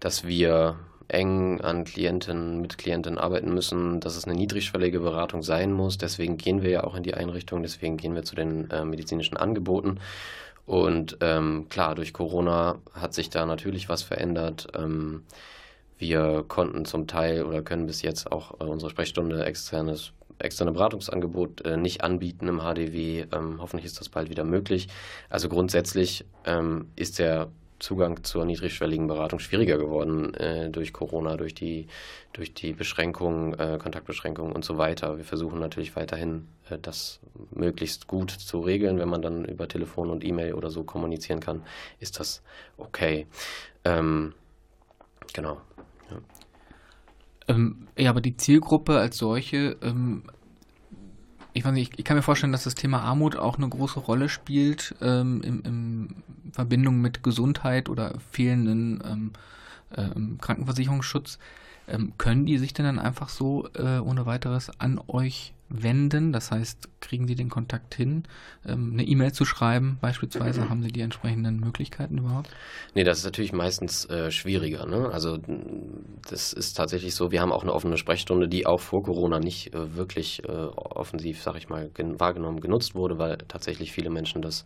dass 0.01 0.25
wir 0.25 0.79
eng 1.09 1.61
an 1.61 1.85
Klienten, 1.85 2.61
mit 2.61 2.79
Klienten 2.79 3.19
arbeiten 3.19 3.53
müssen, 3.53 4.01
dass 4.01 4.17
es 4.17 4.25
eine 4.25 4.35
niedrigschwellige 4.35 5.01
Beratung 5.01 5.43
sein 5.43 5.73
muss. 5.73 5.99
Deswegen 5.99 6.37
gehen 6.37 6.63
wir 6.63 6.71
ja 6.71 6.85
auch 6.85 6.95
in 6.95 7.03
die 7.03 7.15
Einrichtung, 7.15 7.63
deswegen 7.63 7.97
gehen 7.97 8.15
wir 8.15 8.23
zu 8.23 8.35
den 8.35 8.71
äh, 8.71 8.85
medizinischen 8.85 9.37
Angeboten. 9.37 10.01
Und 10.67 11.19
ähm, 11.21 11.67
klar, 11.69 11.95
durch 11.95 12.13
Corona 12.13 12.79
hat 12.93 13.15
sich 13.15 13.31
da 13.31 13.45
natürlich 13.47 13.89
was 13.89 14.03
verändert. 14.03 14.69
Ähm, 14.75 15.25
wir 15.99 16.45
konnten 16.49 16.85
zum 16.85 17.07
Teil 17.07 17.45
oder 17.45 17.63
können 17.63 17.87
bis 17.87 18.03
jetzt 18.03 18.33
auch 18.33 18.61
äh, 18.61 18.65
unsere 18.65 18.91
Sprechstunde 18.91 19.45
externes 19.45 20.13
externe 20.39 20.73
Beratungsangebot 20.73 21.65
äh, 21.65 21.77
nicht 21.77 22.03
anbieten 22.03 22.49
im 22.49 22.61
HDW. 22.61 23.27
Ähm, 23.33 23.59
hoffentlich 23.61 23.87
ist 23.87 24.01
das 24.01 24.09
bald 24.09 24.31
wieder 24.31 24.45
möglich. 24.45 24.89
Also 25.31 25.49
grundsätzlich 25.49 26.25
ähm, 26.45 26.91
ist 26.97 27.19
der 27.19 27.51
Zugang 27.85 28.25
zur 28.25 28.47
niedrigschwelligen 28.47 29.07
Beratung 29.07 29.39
schwieriger 29.39 29.77
geworden 29.77 30.33
äh, 30.35 30.71
durch 30.71 30.95
Corona, 30.95 31.37
durch 31.37 31.53
die, 31.53 31.87
durch 32.33 32.55
die 32.55 32.73
Beschränkungen, 32.73 33.53
äh, 33.59 33.79
Kontaktbeschränkungen 33.79 34.55
und 34.55 34.65
so 34.65 34.79
weiter. 34.79 35.19
Wir 35.19 35.25
versuchen 35.25 35.61
natürlich 35.61 35.95
weiterhin, 35.95 36.49
äh, 36.71 36.79
das 36.79 37.21
möglichst 37.51 38.07
gut 38.07 38.31
zu 38.31 38.61
regeln. 38.61 38.99
Wenn 38.99 39.11
man 39.11 39.21
dann 39.21 39.45
über 39.45 39.69
Telefon 39.69 40.09
und 40.09 40.25
E-Mail 40.25 40.55
oder 40.55 40.71
so 40.71 40.83
kommunizieren 40.85 41.41
kann, 41.41 41.63
ist 42.01 42.19
das 42.19 42.43
okay. 42.79 43.27
Ähm, 43.85 44.33
genau. 45.35 45.61
Ja. 46.11 46.21
Ähm, 47.49 47.89
ja, 47.99 48.09
aber 48.09 48.23
die 48.23 48.39
Zielgruppe 48.39 48.99
als 48.99 49.19
solche 49.19 49.77
ähm, 49.83 50.25
ich 51.55 51.65
weiß 51.65 51.73
nicht, 51.73 51.99
ich 51.99 52.05
kann 52.05 52.17
mir 52.17 52.23
vorstellen, 52.23 52.53
dass 52.53 52.65
das 52.65 52.75
Thema 52.75 53.03
Armut 53.03 53.37
auch 53.37 53.57
eine 53.57 53.69
große 53.69 54.01
Rolle 54.01 54.29
spielt 54.29 54.95
ähm, 55.01 55.41
in, 55.43 55.61
in, 55.61 56.17
Verbindung 56.53 57.01
mit 57.01 57.23
Gesundheit 57.23 57.89
oder 57.89 58.15
fehlenden 58.31 59.03
ähm, 59.05 59.33
ähm, 59.97 60.39
Krankenversicherungsschutz. 60.41 61.39
Ähm, 61.87 62.13
können 62.19 62.45
die 62.45 62.59
sich 62.59 62.75
denn 62.75 62.87
dann 62.87 62.99
einfach 62.99 63.29
so 63.29 63.69
äh, 63.75 63.99
ohne 63.99 64.27
weiteres 64.27 64.71
an 64.81 65.01
euch 65.07 65.54
wenden? 65.69 66.33
Das 66.33 66.51
heißt, 66.51 66.89
kriegen 67.01 67.27
Sie 67.27 67.35
den 67.35 67.49
Kontakt 67.49 67.95
hin, 67.95 68.25
ähm, 68.67 68.91
eine 68.93 69.05
E-Mail 69.05 69.33
zu 69.33 69.45
schreiben 69.45 69.99
beispielsweise? 70.01 70.69
Haben 70.69 70.83
Sie 70.83 70.93
die 70.93 71.01
entsprechenden 71.01 71.59
Möglichkeiten 71.59 72.19
überhaupt? 72.19 72.51
Nee, 72.95 73.05
das 73.05 73.19
ist 73.19 73.25
natürlich 73.25 73.53
meistens 73.53 74.05
äh, 74.07 74.31
schwieriger. 74.31 74.87
Ne? 74.87 75.11
Also 75.13 75.39
das 76.29 76.53
ist 76.53 76.75
tatsächlich 76.75 77.15
so, 77.15 77.31
wir 77.31 77.41
haben 77.41 77.53
auch 77.53 77.63
eine 77.63 77.73
offene 77.73 77.97
Sprechstunde, 77.97 78.49
die 78.49 78.67
auch 78.67 78.81
vor 78.81 79.03
Corona 79.03 79.39
nicht 79.39 79.75
äh, 79.75 79.97
wirklich 79.97 80.45
äh, 80.45 80.53
offensiv, 80.53 81.43
sag 81.43 81.57
ich 81.57 81.69
mal, 81.69 81.91
gen 81.95 82.21
wahrgenommen, 82.21 82.61
genutzt 82.61 82.95
wurde, 82.95 83.19
weil 83.19 83.39
tatsächlich 83.49 83.93
viele 83.93 84.11
Menschen 84.11 84.43
das 84.43 84.65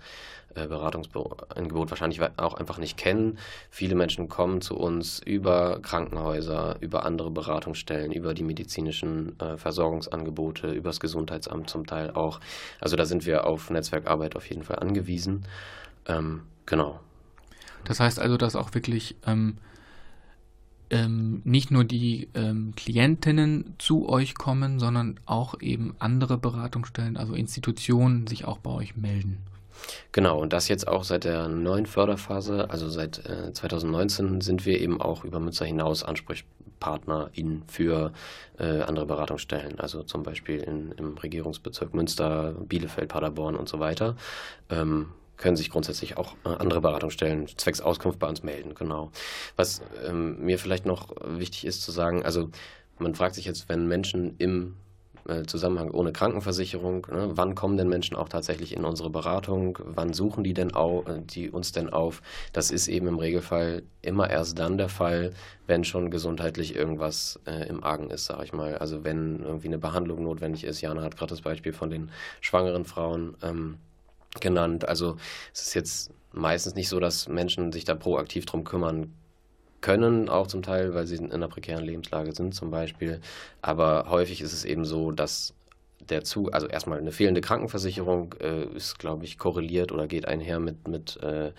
Beratungsangebot 0.54 1.90
wahrscheinlich 1.90 2.20
auch 2.37 2.54
einfach 2.54 2.78
nicht 2.78 2.96
kennen. 2.96 3.38
Viele 3.70 3.94
Menschen 3.94 4.28
kommen 4.28 4.61
zu 4.61 4.76
uns 4.76 5.20
über 5.20 5.80
Krankenhäuser, 5.80 6.76
über 6.80 7.04
andere 7.04 7.30
Beratungsstellen, 7.30 8.12
über 8.12 8.34
die 8.34 8.42
medizinischen 8.42 9.38
äh, 9.40 9.56
Versorgungsangebote, 9.56 10.72
über 10.72 10.90
das 10.90 11.00
Gesundheitsamt 11.00 11.70
zum 11.70 11.87
Teil 11.87 12.11
auch. 12.11 12.40
Also 12.80 12.96
da 12.96 13.04
sind 13.04 13.26
wir 13.26 13.46
auf 13.46 13.70
Netzwerkarbeit 13.70 14.37
auf 14.37 14.48
jeden 14.48 14.62
Fall 14.62 14.78
angewiesen. 14.78 15.44
Ähm, 16.06 16.42
genau. 16.66 17.00
Das 17.84 18.00
heißt 18.00 18.18
also, 18.18 18.37
dass 18.37 18.56
auch 18.56 18.74
wirklich 18.74 19.16
ähm, 19.26 19.58
ähm, 20.90 21.42
nicht 21.44 21.70
nur 21.70 21.84
die 21.84 22.28
ähm, 22.34 22.72
Klientinnen 22.76 23.74
zu 23.78 24.08
euch 24.08 24.34
kommen, 24.34 24.78
sondern 24.78 25.20
auch 25.26 25.61
eben 25.61 25.94
andere 25.98 26.38
Beratungsstellen, 26.38 27.16
also 27.16 27.34
Institutionen 27.34 28.26
sich 28.26 28.44
auch 28.44 28.58
bei 28.58 28.70
euch 28.70 28.96
melden. 28.96 29.38
Genau, 30.12 30.41
und 30.41 30.53
das 30.53 30.69
jetzt 30.69 30.88
auch 30.88 31.05
seit 31.05 31.25
der 31.25 31.49
neuen 31.49 31.87
Förderphase, 31.87 32.71
also 32.71 32.88
seit 32.88 33.25
äh, 33.27 33.53
2019 33.53 34.41
sind 34.41 34.67
wir 34.67 34.81
eben 34.81 35.01
auch 35.01 35.25
über 35.25 35.41
Münster 35.41 35.64
hinaus 35.64 36.03
AnsprechpartnerInnen 36.03 37.64
für 37.67 38.12
äh, 38.59 38.81
andere 38.83 39.07
Beratungsstellen, 39.07 39.79
also 39.81 40.03
zum 40.03 40.23
Beispiel 40.23 40.59
in, 40.59 40.93
im 40.93 41.17
Regierungsbezirk 41.19 41.95
Münster, 41.95 42.55
Bielefeld, 42.61 43.09
Paderborn 43.09 43.57
und 43.57 43.69
so 43.69 43.81
weiter. 43.81 44.17
Ähm, 44.71 45.11
können 45.38 45.57
sich 45.57 45.71
grundsätzlich 45.71 46.17
auch 46.17 46.35
äh, 46.45 46.49
andere 46.49 46.81
Beratungsstellen 46.81 47.47
zwecks 47.49 47.81
Auskunft 47.81 48.19
bei 48.19 48.29
uns 48.29 48.43
melden, 48.43 48.75
genau. 48.75 49.12
Was 49.57 49.83
ähm, 50.05 50.45
mir 50.45 50.59
vielleicht 50.59 50.85
noch 50.85 51.14
wichtig 51.25 51.64
ist 51.64 51.83
zu 51.83 51.93
sagen, 51.93 52.25
also 52.25 52.51
man 52.99 53.14
fragt 53.14 53.37
sich 53.37 53.45
jetzt, 53.45 53.69
wenn 53.69 53.87
Menschen 53.87 54.35
im 54.38 54.75
äh, 55.29 55.45
Zusammenhang 55.45 55.91
ohne 55.91 56.12
Krankenversicherung. 56.12 57.07
Ne? 57.11 57.31
Wann 57.35 57.55
kommen 57.55 57.77
denn 57.77 57.88
Menschen 57.88 58.17
auch 58.17 58.29
tatsächlich 58.29 58.75
in 58.75 58.85
unsere 58.85 59.11
Beratung? 59.11 59.79
Wann 59.85 60.12
suchen 60.12 60.43
die 60.43 60.55
denn 60.55 60.75
au, 60.75 61.03
äh, 61.03 61.21
die 61.21 61.51
uns 61.51 61.73
denn 61.73 61.91
auf? 61.91 62.23
Das 62.53 62.71
ist 62.71 62.88
eben 62.88 63.07
im 63.07 63.19
Regelfall 63.19 63.83
immer 64.03 64.31
erst 64.31 64.59
dann 64.59 64.79
der 64.79 64.88
Fall, 64.88 65.33
wenn 65.67 65.85
schon 65.85 66.11
gesundheitlich 66.11 66.75
irgendwas 66.75 67.38
äh, 67.47 67.69
im 67.69 67.85
Argen 67.85 68.11
ist, 68.11 68.25
sage 68.25 68.45
ich 68.45 68.53
mal. 68.53 68.79
Also 68.79 69.05
wenn 69.05 69.43
irgendwie 69.43 69.69
eine 69.69 69.79
Behandlung 69.79 70.23
notwendig 70.25 70.64
ist. 70.64 70.81
Jana 70.81 71.03
hat 71.03 71.17
gerade 71.17 71.31
das 71.31 71.43
Beispiel 71.43 71.73
von 71.73 71.91
den 71.91 72.11
schwangeren 72.41 72.85
Frauen 72.85 73.37
ähm, 73.43 73.77
genannt. 74.41 74.88
Also 74.88 75.17
es 75.53 75.62
ist 75.62 75.75
jetzt 75.75 76.11
meistens 76.33 76.75
nicht 76.75 76.88
so, 76.88 77.01
dass 77.01 77.29
Menschen 77.29 77.73
sich 77.73 77.85
da 77.85 77.95
proaktiv 77.95 78.47
drum 78.47 78.64
kümmern 78.64 79.12
können, 79.81 80.29
auch 80.29 80.47
zum 80.47 80.62
Teil, 80.62 80.95
weil 80.95 81.07
sie 81.07 81.17
in 81.17 81.33
einer 81.33 81.49
prekären 81.49 81.85
Lebenslage 81.85 82.35
sind 82.35 82.55
zum 82.55 82.71
Beispiel. 82.71 83.21
Aber 83.62 84.07
häufig 84.09 84.41
ist 84.41 84.53
es 84.53 84.64
eben 84.64 84.85
so, 84.85 85.12
dass 85.12 85.55
der 86.00 86.24
Zug, 86.24 86.54
also 86.54 86.66
erstmal 86.66 86.98
eine 86.98 87.12
fehlende 87.12 87.40
Krankenversicherung 87.40 88.34
äh, 88.40 88.64
ist, 88.74 88.98
glaube 88.98 89.24
ich, 89.24 89.38
korreliert 89.38 89.92
oder 89.92 90.06
geht 90.06 90.26
einher 90.26 90.58
mit, 90.58 90.88
mit 90.88 91.18
äh, 91.22 91.52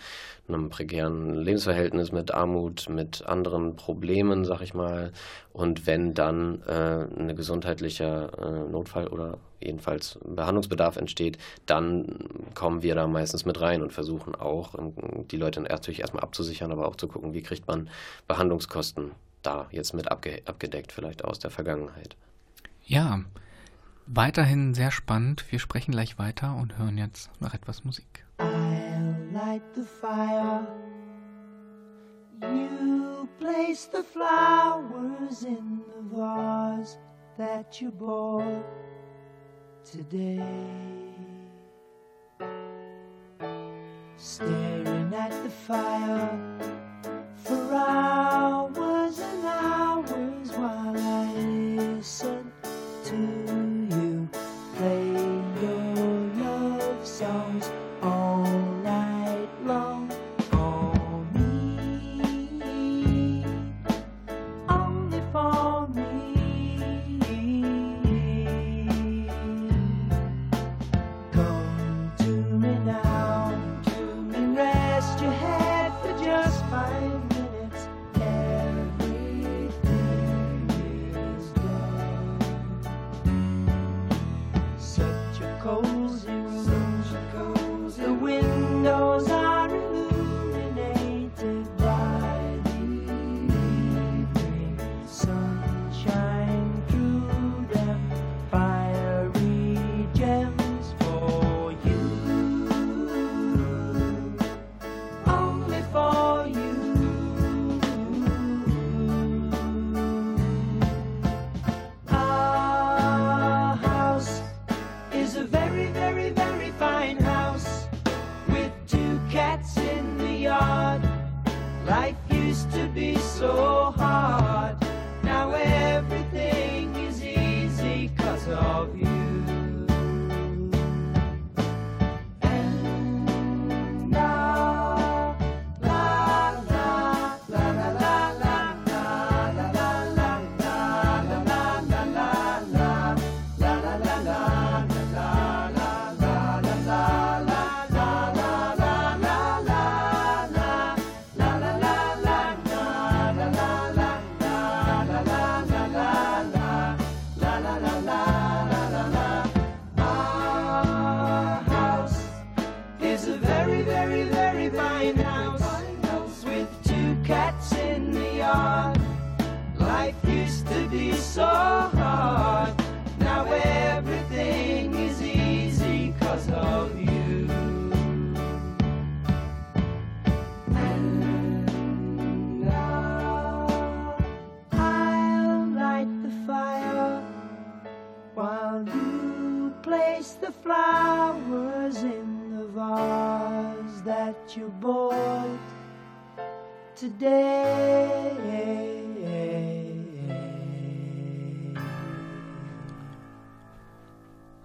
einem 0.48 0.70
prekären 0.70 1.36
Lebensverhältnis, 1.36 2.12
mit 2.12 2.34
Armut, 2.34 2.90
mit 2.90 3.26
anderen 3.26 3.76
Problemen, 3.76 4.46
sag 4.46 4.62
ich 4.62 4.74
mal. 4.74 5.12
Und 5.54 5.86
wenn 5.86 6.14
dann 6.14 6.62
äh, 6.64 7.06
ein 7.20 7.36
gesundheitlicher 7.36 8.32
äh, 8.40 8.72
Notfall 8.72 9.08
oder 9.08 9.38
jedenfalls 9.60 10.18
Behandlungsbedarf 10.26 10.98
entsteht, 10.98 11.38
dann 11.66 12.08
kommen 12.56 12.82
wir 12.82 12.96
da 12.96 13.08
meistens 13.08 13.46
mit 13.46 13.60
rein 13.62 13.82
und 13.82 13.94
versuchen 13.94 14.36
auch, 14.36 14.76
ähm, 14.76 14.94
die 15.30 15.38
Leute 15.38 15.62
natürlich 15.62 16.00
erstmal 16.00 16.24
abzusichern, 16.24 16.72
aber 16.72 16.88
auch 16.88 16.96
zu 16.96 17.08
gucken, 17.08 17.34
wie 17.34 17.44
kriegt 17.44 17.68
man 17.68 17.90
Behandlungskosten 18.28 19.12
da 19.44 19.68
jetzt 19.72 19.94
mit 19.94 20.12
abge 20.12 20.42
abgedeckt, 20.46 20.92
vielleicht 20.92 21.24
aus 21.24 21.40
der 21.40 21.52
Vergangenheit. 21.52 22.16
Ja, 22.86 23.20
Weiterhin 24.12 24.74
sehr 24.74 24.90
spannend. 24.90 25.46
Wir 25.52 25.60
sprechen 25.60 25.92
gleich 25.92 26.18
weiter 26.18 26.56
und 26.56 26.80
hören 26.80 26.98
jetzt 26.98 27.30
noch 27.40 27.54
etwas 27.54 27.84
Musik. 27.84 28.26
I'll 28.40 29.16
light 29.32 29.62
the 29.76 29.84
fire. 29.84 30.66
You 32.42 33.28
place 33.38 33.88
the 33.92 34.02
flowers 34.02 35.44
in 35.44 35.84
the 35.86 36.18
vase 36.18 36.98
that 37.38 37.80
you 37.80 37.92
bought 37.92 38.66
today. 39.84 40.42
Staring 44.18 45.14
at 45.14 45.34
the 45.44 45.52
fire 45.68 46.32
for 47.44 47.76
hours 47.76 48.29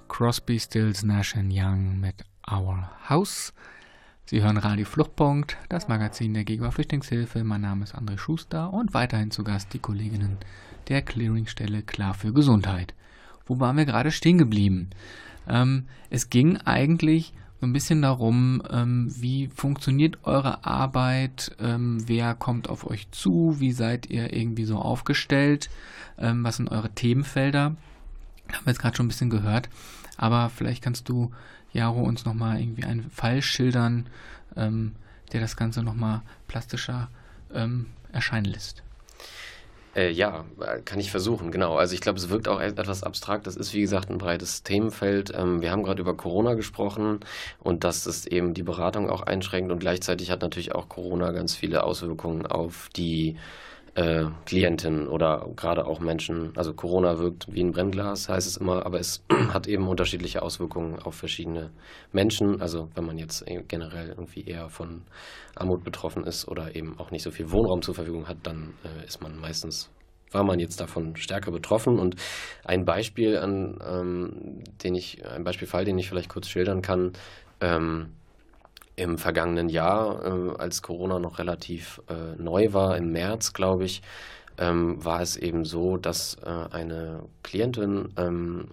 Crosby, 0.06 0.60
Stills, 0.60 1.02
Nash 1.02 1.34
Young 1.34 1.98
mit 1.98 2.14
Our 2.48 2.88
House. 3.08 3.52
Sie 4.26 4.40
hören 4.40 4.58
Radio 4.58 4.84
Fluchtpunkt, 4.84 5.56
das 5.68 5.88
Magazin 5.88 6.34
der 6.34 6.44
Gegenwart 6.44 6.74
Flüchtlingshilfe. 6.74 7.42
Mein 7.42 7.62
Name 7.62 7.82
ist 7.82 7.96
André 7.96 8.18
Schuster 8.18 8.72
und 8.72 8.94
weiterhin 8.94 9.32
zu 9.32 9.42
Gast 9.42 9.72
die 9.72 9.80
Kolleginnen 9.80 10.36
der 10.88 11.02
Clearingstelle 11.02 11.82
Klar 11.82 12.14
für 12.14 12.32
Gesundheit. 12.32 12.94
Wo 13.46 13.58
waren 13.58 13.78
wir 13.78 13.84
gerade 13.84 14.12
stehen 14.12 14.38
geblieben? 14.38 14.90
Ähm, 15.48 15.86
es 16.08 16.30
ging 16.30 16.58
eigentlich 16.58 17.34
so 17.60 17.66
ein 17.66 17.72
bisschen 17.72 18.02
darum, 18.02 18.62
ähm, 18.70 19.12
wie 19.16 19.48
funktioniert 19.48 20.18
eure 20.24 20.64
Arbeit, 20.64 21.56
ähm, 21.60 22.02
wer 22.06 22.34
kommt 22.34 22.68
auf 22.68 22.86
euch 22.86 23.10
zu, 23.10 23.56
wie 23.58 23.72
seid 23.72 24.10
ihr 24.10 24.32
irgendwie 24.32 24.64
so 24.64 24.78
aufgestellt, 24.78 25.70
ähm, 26.18 26.44
was 26.44 26.56
sind 26.56 26.70
eure 26.70 26.90
Themenfelder. 26.90 27.76
Haben 28.52 28.64
wir 28.64 28.72
jetzt 28.72 28.80
gerade 28.80 28.96
schon 28.96 29.06
ein 29.06 29.08
bisschen 29.08 29.30
gehört. 29.30 29.68
Aber 30.16 30.50
vielleicht 30.50 30.82
kannst 30.82 31.08
du, 31.08 31.30
Jaro, 31.72 32.02
uns 32.02 32.24
nochmal 32.24 32.60
irgendwie 32.60 32.84
einen 32.84 33.10
Fall 33.10 33.42
schildern, 33.42 34.06
ähm, 34.56 34.92
der 35.32 35.40
das 35.40 35.56
Ganze 35.56 35.82
nochmal 35.82 36.22
plastischer 36.46 37.08
ähm, 37.52 37.86
erscheinen 38.12 38.46
lässt. 38.46 38.82
Äh, 39.94 40.10
ja, 40.10 40.44
kann 40.84 40.98
ich 40.98 41.10
versuchen, 41.10 41.50
genau. 41.52 41.76
Also 41.76 41.94
ich 41.94 42.00
glaube, 42.00 42.18
es 42.18 42.28
wirkt 42.28 42.48
auch 42.48 42.60
etwas 42.60 43.02
abstrakt. 43.04 43.46
Das 43.46 43.56
ist, 43.56 43.72
wie 43.74 43.80
gesagt, 43.80 44.10
ein 44.10 44.18
breites 44.18 44.62
Themenfeld. 44.64 45.32
Ähm, 45.36 45.60
wir 45.60 45.70
haben 45.70 45.84
gerade 45.84 46.00
über 46.00 46.16
Corona 46.16 46.54
gesprochen 46.54 47.20
und 47.60 47.84
dass 47.84 48.06
es 48.06 48.26
eben 48.26 48.54
die 48.54 48.62
Beratung 48.64 49.08
auch 49.08 49.22
einschränkt 49.22 49.70
und 49.70 49.78
gleichzeitig 49.78 50.30
hat 50.30 50.42
natürlich 50.42 50.74
auch 50.74 50.88
Corona 50.88 51.30
ganz 51.30 51.54
viele 51.54 51.84
Auswirkungen 51.84 52.46
auf 52.46 52.88
die 52.96 53.36
äh, 53.94 54.26
Klientinnen 54.44 55.08
oder 55.08 55.48
gerade 55.56 55.86
auch 55.86 56.00
Menschen. 56.00 56.52
Also 56.56 56.74
Corona 56.74 57.18
wirkt 57.18 57.46
wie 57.52 57.62
ein 57.62 57.72
Brennglas, 57.72 58.28
heißt 58.28 58.46
es 58.46 58.56
immer, 58.56 58.84
aber 58.84 58.98
es 58.98 59.24
hat 59.52 59.66
eben 59.66 59.86
unterschiedliche 59.86 60.42
Auswirkungen 60.42 60.98
auf 60.98 61.14
verschiedene 61.14 61.70
Menschen. 62.12 62.60
Also 62.60 62.88
wenn 62.94 63.06
man 63.06 63.18
jetzt 63.18 63.44
generell 63.68 64.08
irgendwie 64.08 64.44
eher 64.44 64.68
von 64.68 65.02
Armut 65.54 65.84
betroffen 65.84 66.24
ist 66.24 66.48
oder 66.48 66.74
eben 66.74 66.98
auch 66.98 67.10
nicht 67.10 67.22
so 67.22 67.30
viel 67.30 67.50
Wohnraum 67.50 67.82
zur 67.82 67.94
Verfügung 67.94 68.28
hat, 68.28 68.38
dann 68.42 68.74
äh, 68.84 69.06
ist 69.06 69.22
man 69.22 69.38
meistens 69.38 69.90
war 70.34 70.42
man 70.42 70.58
jetzt 70.58 70.80
davon 70.80 71.14
stärker 71.14 71.52
betroffen. 71.52 72.00
Und 72.00 72.16
ein 72.64 72.84
Beispiel, 72.84 73.38
an 73.38 73.78
ähm, 73.86 74.64
den 74.82 74.96
ich, 74.96 75.24
ein 75.24 75.44
Beispielfall, 75.44 75.84
den 75.84 75.96
ich 75.96 76.08
vielleicht 76.08 76.28
kurz 76.28 76.48
schildern 76.48 76.82
kann, 76.82 77.12
ähm, 77.60 78.14
im 78.96 79.18
vergangenen 79.18 79.68
Jahr, 79.68 80.24
äh, 80.24 80.56
als 80.58 80.82
Corona 80.82 81.18
noch 81.18 81.38
relativ 81.38 82.00
äh, 82.08 82.40
neu 82.40 82.72
war, 82.72 82.96
im 82.96 83.10
März, 83.10 83.52
glaube 83.52 83.84
ich, 83.84 84.02
ähm, 84.58 85.04
war 85.04 85.20
es 85.20 85.36
eben 85.36 85.64
so, 85.64 85.96
dass 85.96 86.36
äh, 86.44 86.48
eine 86.70 87.24
Klientin, 87.42 88.12
ähm, 88.16 88.68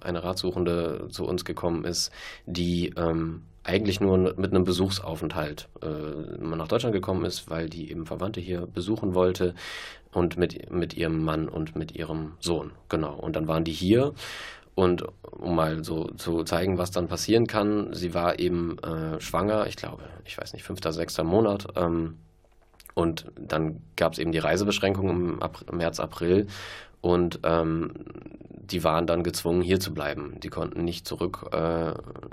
eine 0.00 0.24
Ratsuchende 0.24 1.06
zu 1.10 1.24
uns 1.24 1.44
gekommen 1.44 1.84
ist, 1.84 2.10
die 2.46 2.92
ähm, 2.96 3.42
eigentlich 3.64 4.00
nur 4.00 4.18
mit 4.18 4.52
einem 4.52 4.64
Besuchsaufenthalt 4.64 5.68
äh, 5.82 6.44
nach 6.44 6.68
Deutschland 6.68 6.94
gekommen 6.94 7.24
ist, 7.24 7.48
weil 7.48 7.68
die 7.68 7.90
eben 7.90 8.06
Verwandte 8.06 8.40
hier 8.40 8.66
besuchen 8.66 9.14
wollte 9.14 9.54
und 10.12 10.36
mit, 10.36 10.70
mit 10.72 10.94
ihrem 10.94 11.22
Mann 11.22 11.48
und 11.48 11.76
mit 11.76 11.94
ihrem 11.94 12.32
Sohn. 12.40 12.72
Genau. 12.88 13.14
Und 13.14 13.36
dann 13.36 13.46
waren 13.46 13.64
die 13.64 13.72
hier 13.72 14.12
und 14.74 15.04
um 15.22 15.54
mal 15.54 15.84
so 15.84 16.06
zu 16.16 16.44
zeigen, 16.44 16.78
was 16.78 16.90
dann 16.90 17.08
passieren 17.08 17.46
kann, 17.46 17.92
sie 17.92 18.14
war 18.14 18.38
eben 18.38 18.78
äh, 18.78 19.20
schwanger, 19.20 19.66
ich 19.66 19.76
glaube, 19.76 20.02
ich 20.24 20.38
weiß 20.38 20.54
nicht, 20.54 20.64
fünfter, 20.64 20.92
sechster 20.92 21.24
Monat. 21.24 21.66
Ähm, 21.76 22.16
und 22.94 23.26
dann 23.38 23.82
gab 23.96 24.12
es 24.12 24.18
eben 24.18 24.32
die 24.32 24.38
Reisebeschränkungen 24.38 25.34
im, 25.34 25.42
April, 25.42 25.76
März, 25.76 26.00
April. 26.00 26.46
Und 27.00 27.40
ähm, 27.42 27.92
die 28.50 28.84
waren 28.84 29.06
dann 29.06 29.24
gezwungen, 29.24 29.60
hier 29.60 29.80
zu 29.80 29.92
bleiben. 29.92 30.38
Die 30.42 30.48
konnten 30.48 30.84
nicht 30.84 31.06
zurück 31.06 31.50
äh, 31.52 31.92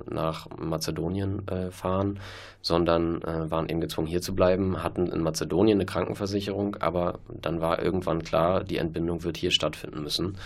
nach 0.09 0.47
Mazedonien 0.57 1.47
äh, 1.47 1.71
fahren, 1.71 2.19
sondern 2.61 3.21
äh, 3.23 3.49
waren 3.49 3.67
eben 3.67 3.81
gezwungen, 3.81 4.07
hier 4.07 4.21
zu 4.21 4.35
bleiben, 4.35 4.83
hatten 4.83 5.07
in 5.07 5.21
Mazedonien 5.21 5.77
eine 5.77 5.85
Krankenversicherung, 5.85 6.75
aber 6.75 7.19
dann 7.27 7.61
war 7.61 7.81
irgendwann 7.81 8.23
klar, 8.23 8.63
die 8.63 8.77
Entbindung 8.77 9.23
wird 9.23 9.37
hier 9.37 9.51
stattfinden 9.51 10.03
müssen. 10.03 10.37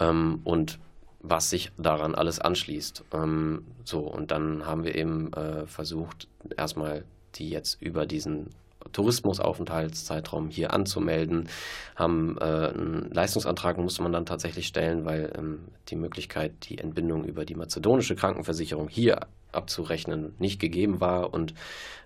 Ähm, 0.00 0.40
und 0.44 0.78
was 1.22 1.50
sich 1.50 1.70
daran 1.78 2.14
alles 2.14 2.40
anschließt. 2.40 3.04
Ähm, 3.12 3.64
so, 3.84 4.00
und 4.00 4.30
dann 4.30 4.66
haben 4.66 4.84
wir 4.84 4.94
eben 4.94 5.32
äh, 5.32 5.66
versucht, 5.66 6.28
erstmal 6.56 7.04
die 7.36 7.48
jetzt 7.48 7.80
über 7.80 8.06
diesen 8.06 8.50
Tourismusaufenthaltszeitraum 8.92 10.50
hier 10.50 10.72
anzumelden, 10.72 11.48
haben 11.94 12.36
äh, 12.40 12.44
einen 12.44 13.10
Leistungsantrag 13.12 13.78
musste 13.78 14.02
man 14.02 14.12
dann 14.12 14.26
tatsächlich 14.26 14.66
stellen, 14.66 15.04
weil 15.04 15.32
ähm, 15.38 15.60
die 15.88 15.96
Möglichkeit, 15.96 16.52
die 16.68 16.78
Entbindung 16.78 17.24
über 17.24 17.44
die 17.44 17.54
mazedonische 17.54 18.16
Krankenversicherung 18.16 18.88
hier 18.88 19.20
abzurechnen, 19.52 20.34
nicht 20.38 20.60
gegeben 20.60 21.00
war 21.00 21.32
und 21.32 21.54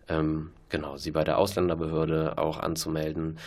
ähm, 0.08 0.50
genau 0.68 0.96
sie 0.96 1.12
bei 1.12 1.24
der 1.24 1.38
Ausländerbehörde 1.38 2.38
auch 2.38 2.58
anzumelden 2.58 3.38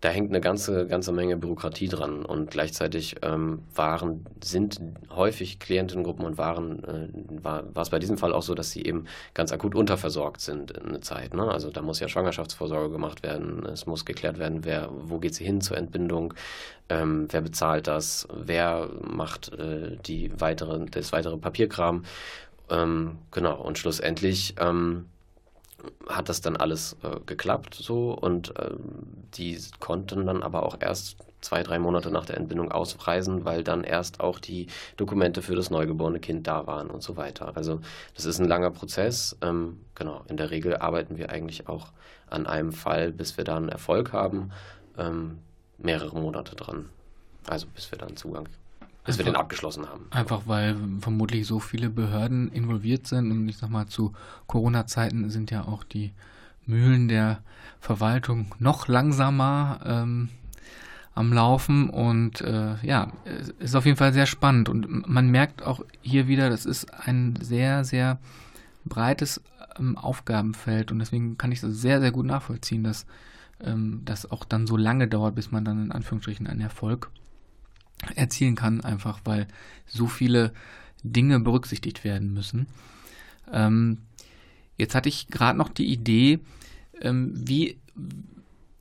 da 0.00 0.10
hängt 0.10 0.30
eine 0.30 0.40
ganze, 0.40 0.86
ganze 0.86 1.10
Menge 1.10 1.36
Bürokratie 1.36 1.88
dran 1.88 2.24
und 2.24 2.50
gleichzeitig 2.50 3.16
ähm, 3.22 3.62
waren, 3.74 4.26
sind 4.44 4.78
häufig 5.10 5.58
Klientengruppen 5.58 6.24
und 6.24 6.36
waren, 6.36 6.84
äh, 6.84 7.08
war, 7.42 7.64
es 7.76 7.90
bei 7.90 7.98
diesem 7.98 8.18
Fall 8.18 8.32
auch 8.34 8.42
so, 8.42 8.54
dass 8.54 8.70
sie 8.70 8.84
eben 8.84 9.06
ganz 9.32 9.52
akut 9.52 9.74
unterversorgt 9.74 10.42
sind 10.42 10.70
in 10.72 10.88
eine 10.88 11.00
Zeit. 11.00 11.34
Ne? 11.34 11.50
Also 11.50 11.70
da 11.70 11.80
muss 11.80 12.00
ja 12.00 12.08
Schwangerschaftsvorsorge 12.08 12.90
gemacht 12.90 13.22
werden, 13.22 13.64
es 13.66 13.86
muss 13.86 14.04
geklärt 14.04 14.38
werden, 14.38 14.64
wer, 14.64 14.90
wo 14.92 15.18
geht 15.18 15.34
sie 15.34 15.44
hin 15.44 15.62
zur 15.62 15.78
Entbindung, 15.78 16.34
ähm, 16.90 17.26
wer 17.30 17.40
bezahlt 17.40 17.86
das, 17.86 18.28
wer 18.34 18.90
macht 19.02 19.52
äh, 19.54 19.96
die 20.06 20.30
weitere, 20.38 20.84
das 20.90 21.12
weitere 21.12 21.38
Papierkram. 21.38 22.04
Ähm, 22.68 23.18
genau, 23.30 23.60
und 23.62 23.78
schlussendlich 23.78 24.56
ähm, 24.60 25.06
hat 26.08 26.28
das 26.28 26.40
dann 26.40 26.56
alles 26.56 26.96
äh, 27.02 27.20
geklappt 27.26 27.74
so 27.74 28.12
und 28.12 28.56
äh, 28.58 28.70
die 29.34 29.58
konnten 29.80 30.26
dann 30.26 30.42
aber 30.42 30.64
auch 30.64 30.76
erst 30.80 31.16
zwei, 31.40 31.62
drei 31.62 31.78
Monate 31.78 32.10
nach 32.10 32.26
der 32.26 32.36
Entbindung 32.36 32.72
ausreisen, 32.72 33.44
weil 33.44 33.62
dann 33.62 33.84
erst 33.84 34.20
auch 34.20 34.40
die 34.40 34.66
Dokumente 34.96 35.42
für 35.42 35.54
das 35.54 35.70
neugeborene 35.70 36.18
Kind 36.18 36.46
da 36.46 36.66
waren 36.66 36.90
und 36.90 37.02
so 37.02 37.16
weiter. 37.16 37.56
Also 37.56 37.80
das 38.14 38.24
ist 38.24 38.40
ein 38.40 38.48
langer 38.48 38.70
Prozess. 38.70 39.36
Ähm, 39.42 39.80
genau, 39.94 40.22
in 40.28 40.36
der 40.36 40.50
Regel 40.50 40.76
arbeiten 40.76 41.16
wir 41.16 41.30
eigentlich 41.30 41.68
auch 41.68 41.92
an 42.28 42.46
einem 42.46 42.72
Fall, 42.72 43.12
bis 43.12 43.36
wir 43.36 43.44
dann 43.44 43.68
Erfolg 43.68 44.12
haben, 44.12 44.50
ähm, 44.98 45.38
mehrere 45.78 46.18
Monate 46.18 46.56
dran. 46.56 46.88
Also 47.46 47.66
bis 47.68 47.90
wir 47.92 47.98
dann 47.98 48.16
Zugang 48.16 48.48
bis 49.06 49.18
wir 49.18 49.24
den 49.24 49.36
abgeschlossen 49.36 49.88
haben. 49.88 50.06
Einfach 50.10 50.42
weil 50.46 50.76
vermutlich 51.00 51.46
so 51.46 51.60
viele 51.60 51.88
Behörden 51.88 52.50
involviert 52.50 53.06
sind 53.06 53.30
und 53.30 53.48
ich 53.48 53.56
sag 53.56 53.70
mal, 53.70 53.86
zu 53.86 54.12
Corona-Zeiten 54.46 55.30
sind 55.30 55.50
ja 55.50 55.62
auch 55.62 55.84
die 55.84 56.12
Mühlen 56.66 57.08
der 57.08 57.38
Verwaltung 57.80 58.54
noch 58.58 58.88
langsamer 58.88 59.80
ähm, 59.84 60.28
am 61.14 61.32
Laufen 61.32 61.88
und 61.88 62.40
äh, 62.42 62.74
ja, 62.82 63.12
ist 63.58 63.74
auf 63.74 63.86
jeden 63.86 63.96
Fall 63.96 64.12
sehr 64.12 64.26
spannend 64.26 64.68
und 64.68 65.08
man 65.08 65.30
merkt 65.30 65.62
auch 65.62 65.80
hier 66.02 66.26
wieder, 66.28 66.50
das 66.50 66.66
ist 66.66 66.92
ein 66.92 67.38
sehr, 67.40 67.84
sehr 67.84 68.18
breites 68.84 69.40
ähm, 69.78 69.96
Aufgabenfeld 69.96 70.92
und 70.92 70.98
deswegen 70.98 71.38
kann 71.38 71.52
ich 71.52 71.60
das 71.60 71.74
sehr, 71.76 72.00
sehr 72.00 72.10
gut 72.10 72.26
nachvollziehen, 72.26 72.84
dass 72.84 73.06
ähm, 73.60 74.02
das 74.04 74.30
auch 74.30 74.44
dann 74.44 74.66
so 74.66 74.76
lange 74.76 75.08
dauert, 75.08 75.34
bis 75.34 75.50
man 75.50 75.64
dann 75.64 75.84
in 75.86 75.92
Anführungsstrichen 75.92 76.46
einen 76.46 76.60
Erfolg 76.60 77.10
erzielen 78.14 78.54
kann, 78.54 78.82
einfach 78.82 79.20
weil 79.24 79.46
so 79.86 80.06
viele 80.06 80.52
Dinge 81.02 81.40
berücksichtigt 81.40 82.04
werden 82.04 82.32
müssen. 82.32 82.66
Ähm, 83.52 83.98
jetzt 84.76 84.94
hatte 84.94 85.08
ich 85.08 85.28
gerade 85.28 85.58
noch 85.58 85.68
die 85.68 85.86
Idee, 85.92 86.40
ähm, 87.00 87.32
wie, 87.34 87.78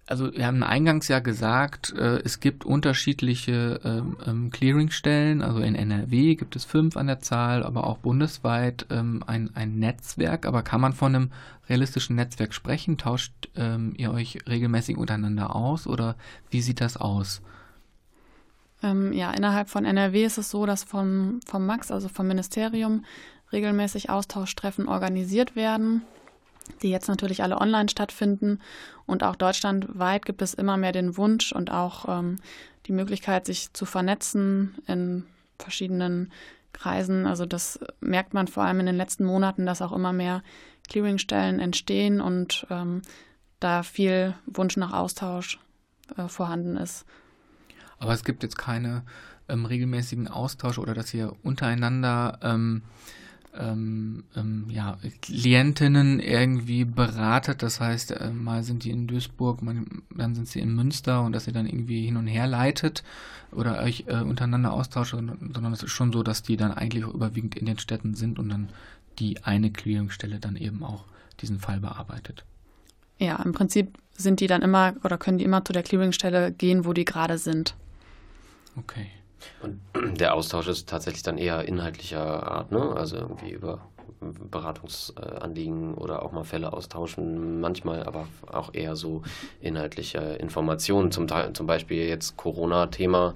also 0.08 0.32
wir 0.34 0.46
haben 0.46 0.64
eingangs 0.64 1.08
ja 1.08 1.20
gesagt, 1.20 1.94
äh, 1.94 2.20
es 2.24 2.40
gibt 2.40 2.66
unterschiedliche 2.66 3.80
ähm, 3.84 4.18
ähm 4.26 4.50
Clearingstellen, 4.52 5.42
also 5.42 5.60
in 5.60 5.76
NRW 5.76 6.36
gibt 6.36 6.56
es 6.56 6.66
fünf 6.66 6.98
an 6.98 7.08
der 7.08 7.20
Zahl, 7.20 7.64
aber 7.64 7.86
auch 7.86 7.98
bundesweit 7.98 8.86
ähm, 8.90 9.24
ein, 9.26 9.56
ein 9.56 9.80
Netzwerk. 9.80 10.46
Aber 10.46 10.62
kann 10.62 10.82
man 10.82 10.94
von 10.94 11.16
einem 11.16 11.32
realistischen 11.70 12.16
Netzwerk 12.16 12.54
sprechen? 12.54 12.98
Tauscht 12.98 13.50
ähm, 13.56 13.94
ihr 13.98 14.12
euch 14.12 14.40
regelmäßig 14.48 14.98
untereinander 14.98 15.56
aus 15.56 15.88
oder 15.88 16.16
wie 16.50 16.62
sieht 16.62 16.82
das 16.82 16.98
aus? 16.98 17.42
Ähm, 18.86 19.14
ja, 19.14 19.32
innerhalb 19.32 19.70
von 19.70 19.84
NRW 19.84 20.26
ist 20.26 20.38
es 20.38 20.52
so, 20.52 20.68
dass 20.68 20.84
vom, 20.84 21.40
vom 21.46 21.66
MAX, 21.66 21.92
also 21.92 22.08
vom 22.08 22.28
Ministerium, 22.28 23.04
regelmäßig 23.52 24.10
Austauschtreffen 24.10 24.88
organisiert 24.88 25.56
werden, 25.56 26.04
die 26.84 26.92
jetzt 26.92 27.08
natürlich 27.08 27.42
alle 27.42 27.60
online 27.60 27.90
stattfinden. 27.90 28.60
Und 29.08 29.24
auch 29.24 29.36
deutschlandweit 29.36 30.26
gibt 30.26 30.42
es 30.44 30.54
immer 30.54 30.78
mehr 30.78 30.92
den 30.92 31.18
Wunsch 31.18 31.52
und 31.52 31.72
auch 31.72 32.06
ähm, 32.08 32.38
die 32.86 32.92
Möglichkeit, 32.92 33.48
sich 33.48 33.74
zu 33.74 33.86
vernetzen 33.86 34.76
in 34.86 35.26
verschiedenen 35.58 36.32
Kreisen. 36.72 37.26
Also 37.26 37.48
das 37.48 37.80
merkt 38.02 38.36
man 38.36 38.48
vor 38.48 38.64
allem 38.64 38.82
in 38.82 38.86
den 38.86 38.98
letzten 38.98 39.26
Monaten, 39.26 39.66
dass 39.66 39.82
auch 39.82 39.94
immer 39.94 40.14
mehr 40.14 40.44
Clearingstellen 40.88 41.60
entstehen 41.60 42.22
und 42.22 42.68
ähm, 42.70 43.02
da 43.60 43.82
viel 43.82 44.36
Wunsch 44.46 44.78
nach 44.78 44.94
Austausch 44.94 45.60
äh, 46.18 46.28
vorhanden 46.28 46.78
ist. 46.78 47.06
Aber 48.00 48.14
es 48.14 48.24
gibt 48.24 48.44
jetzt 48.44 48.58
keine 48.58 49.04
ähm, 49.48 49.66
regelmäßigen 49.66 50.28
Austausch 50.28 50.78
oder 50.78 50.94
dass 50.94 51.14
ihr 51.14 51.34
untereinander 51.44 52.40
ähm, 52.42 52.82
ähm, 53.58 54.24
ähm, 54.36 54.66
ja, 54.70 54.98
Klientinnen 55.22 56.20
irgendwie 56.20 56.86
beratet. 56.86 57.64
Das 57.64 57.80
heißt, 57.80 58.12
äh, 58.12 58.32
mal 58.32 58.64
sind 58.64 58.84
die 58.84 58.92
in 58.92 59.08
Duisburg, 59.08 59.62
mal, 59.62 59.76
dann 60.16 60.36
sind 60.36 60.48
sie 60.48 60.60
in 60.60 60.76
Münster 60.76 61.22
und 61.24 61.32
dass 61.34 61.48
ihr 61.48 61.54
dann 61.54 61.66
irgendwie 61.66 62.06
hin 62.06 62.18
und 62.18 62.28
her 62.28 62.48
leitet 62.48 63.04
oder 63.52 63.82
euch 63.82 64.06
äh, 64.08 64.22
untereinander 64.22 64.74
austauscht, 64.74 65.12
sondern 65.12 65.74
es 65.74 65.84
ist 65.84 65.92
schon 65.92 66.12
so, 66.12 66.24
dass 66.24 66.44
die 66.44 66.58
dann 66.58 66.72
eigentlich 66.72 67.06
überwiegend 67.06 67.56
in 67.56 67.66
den 67.66 67.80
Städten 67.80 68.14
sind 68.16 68.40
und 68.40 68.50
dann 68.50 68.70
die 69.20 69.44
eine 69.44 69.72
Clearingstelle 69.72 70.40
dann 70.40 70.58
eben 70.58 70.84
auch 70.84 71.06
diesen 71.40 71.60
Fall 71.60 71.80
bearbeitet. 71.80 72.44
Ja, 73.18 73.42
im 73.42 73.54
Prinzip 73.54 73.98
sind 74.18 74.42
die 74.42 74.48
dann 74.48 74.62
immer 74.62 74.96
oder 75.04 75.18
können 75.18 75.38
die 75.38 75.46
immer 75.46 75.64
zu 75.64 75.72
der 75.72 75.84
Clearingstelle 75.84 76.52
gehen, 76.52 76.86
wo 76.86 76.92
die 76.92 77.06
gerade 77.06 77.38
sind. 77.38 77.76
Okay. 78.78 79.08
Und 79.62 79.80
der 80.20 80.34
Austausch 80.34 80.68
ist 80.68 80.90
tatsächlich 80.90 81.24
dann 81.24 81.38
eher 81.38 81.68
inhaltlicher 81.68 82.52
Art, 82.52 82.72
ne? 82.72 82.94
Also 82.96 83.18
irgendwie 83.18 83.52
über 83.52 83.82
Beratungsanliegen 84.20 85.94
oder 85.94 86.24
auch 86.24 86.32
mal 86.32 86.44
Fälle 86.44 86.74
austauschen, 86.74 87.60
manchmal 87.60 88.04
aber 88.04 88.28
auch 88.52 88.74
eher 88.74 88.96
so 88.96 89.22
inhaltliche 89.62 90.20
Informationen. 90.20 91.12
Zum, 91.12 91.28
zum 91.54 91.68
Beispiel 91.68 92.08
jetzt 92.08 92.38
Corona-Thema 92.38 93.34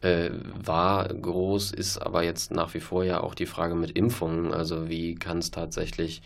äh, 0.00 0.30
war 0.54 1.08
groß, 1.08 1.72
ist 1.72 1.98
aber 1.98 2.22
jetzt 2.22 2.52
nach 2.52 2.74
wie 2.74 2.80
vor 2.80 3.04
ja 3.04 3.20
auch 3.20 3.34
die 3.34 3.46
Frage 3.46 3.74
mit 3.74 3.90
Impfungen. 3.92 4.52
Also 4.52 4.88
wie 4.88 5.14
kann 5.14 5.38
es 5.38 5.50
tatsächlich 5.50 6.22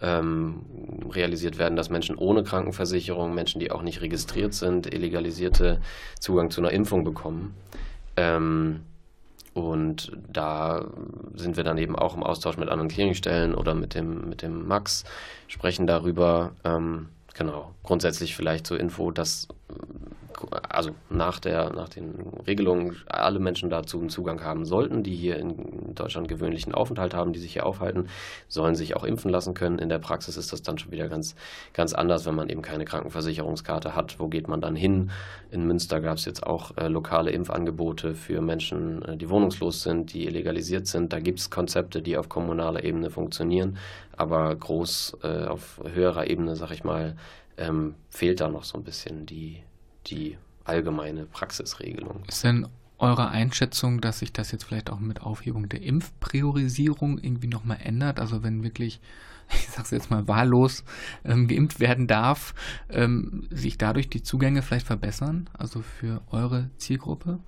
ähm, 0.00 0.62
realisiert 1.10 1.58
werden, 1.58 1.76
dass 1.76 1.90
Menschen 1.90 2.16
ohne 2.16 2.42
Krankenversicherung, 2.42 3.34
Menschen, 3.34 3.60
die 3.60 3.70
auch 3.70 3.82
nicht 3.82 4.00
registriert 4.00 4.54
sind, 4.54 4.92
illegalisierte 4.92 5.80
Zugang 6.18 6.50
zu 6.50 6.60
einer 6.60 6.72
Impfung 6.72 7.04
bekommen. 7.04 7.54
Ähm, 8.16 8.80
und 9.54 10.12
da 10.32 10.86
sind 11.34 11.56
wir 11.56 11.64
dann 11.64 11.76
eben 11.76 11.96
auch 11.96 12.16
im 12.16 12.22
Austausch 12.22 12.56
mit 12.56 12.68
anderen 12.68 12.88
Clearingstellen 12.88 13.54
oder 13.54 13.74
mit 13.74 13.94
dem, 13.94 14.28
mit 14.28 14.42
dem 14.42 14.66
Max, 14.66 15.04
sprechen 15.46 15.86
darüber. 15.86 16.52
Ähm, 16.64 17.08
genau, 17.34 17.74
grundsätzlich 17.82 18.34
vielleicht 18.34 18.66
zur 18.66 18.80
Info, 18.80 19.10
dass 19.10 19.48
also 20.68 20.90
nach, 21.10 21.38
der, 21.38 21.72
nach 21.72 21.88
den 21.88 22.14
Regelungen 22.46 22.96
alle 23.06 23.38
Menschen 23.38 23.70
dazu 23.70 23.98
einen 24.00 24.08
Zugang 24.08 24.42
haben 24.42 24.64
sollten, 24.64 25.02
die 25.02 25.14
hier 25.14 25.36
in 25.36 25.94
Deutschland 25.94 26.28
gewöhnlichen 26.28 26.74
Aufenthalt 26.74 27.14
haben, 27.14 27.32
die 27.32 27.38
sich 27.38 27.54
hier 27.54 27.66
aufhalten, 27.66 28.08
sollen 28.48 28.74
sich 28.74 28.96
auch 28.96 29.04
impfen 29.04 29.30
lassen 29.30 29.54
können. 29.54 29.78
In 29.78 29.88
der 29.88 29.98
Praxis 29.98 30.36
ist 30.36 30.52
das 30.52 30.62
dann 30.62 30.78
schon 30.78 30.92
wieder 30.92 31.08
ganz, 31.08 31.34
ganz 31.72 31.92
anders, 31.92 32.26
wenn 32.26 32.34
man 32.34 32.48
eben 32.48 32.62
keine 32.62 32.84
Krankenversicherungskarte 32.84 33.94
hat. 33.94 34.18
Wo 34.18 34.28
geht 34.28 34.48
man 34.48 34.60
dann 34.60 34.76
hin? 34.76 35.10
In 35.50 35.66
Münster 35.66 36.00
gab 36.00 36.16
es 36.16 36.24
jetzt 36.24 36.46
auch 36.46 36.76
äh, 36.76 36.88
lokale 36.88 37.30
Impfangebote 37.30 38.14
für 38.14 38.40
Menschen, 38.40 39.02
äh, 39.02 39.16
die 39.16 39.28
wohnungslos 39.28 39.82
sind, 39.82 40.12
die 40.12 40.26
illegalisiert 40.26 40.86
sind. 40.86 41.12
Da 41.12 41.20
gibt 41.20 41.40
es 41.40 41.50
Konzepte, 41.50 42.02
die 42.02 42.16
auf 42.16 42.28
kommunaler 42.28 42.84
Ebene 42.84 43.10
funktionieren, 43.10 43.78
aber 44.16 44.54
groß 44.54 45.18
äh, 45.22 45.46
auf 45.46 45.80
höherer 45.92 46.28
Ebene, 46.28 46.56
sag 46.56 46.70
ich 46.70 46.84
mal, 46.84 47.16
ähm, 47.56 47.94
fehlt 48.08 48.40
da 48.40 48.48
noch 48.48 48.64
so 48.64 48.78
ein 48.78 48.84
bisschen 48.84 49.26
die, 49.26 49.62
die 50.06 50.36
allgemeine 50.64 51.24
Praxisregelung. 51.24 52.22
Ist 52.28 52.44
denn 52.44 52.66
eure 52.98 53.28
Einschätzung, 53.28 54.00
dass 54.00 54.20
sich 54.20 54.32
das 54.32 54.52
jetzt 54.52 54.64
vielleicht 54.64 54.90
auch 54.90 55.00
mit 55.00 55.22
Aufhebung 55.22 55.68
der 55.68 55.82
Impfpriorisierung 55.82 57.18
irgendwie 57.18 57.48
nochmal 57.48 57.78
ändert? 57.82 58.20
Also 58.20 58.42
wenn 58.42 58.62
wirklich, 58.62 59.00
ich 59.52 59.68
sag's 59.68 59.90
jetzt 59.90 60.10
mal 60.10 60.28
wahllos, 60.28 60.84
ähm, 61.24 61.48
geimpft 61.48 61.80
werden 61.80 62.06
darf, 62.06 62.54
ähm, 62.88 63.48
sich 63.50 63.76
dadurch 63.76 64.08
die 64.08 64.22
Zugänge 64.22 64.62
vielleicht 64.62 64.86
verbessern? 64.86 65.50
Also 65.58 65.82
für 65.82 66.22
eure 66.30 66.70
Zielgruppe? 66.78 67.40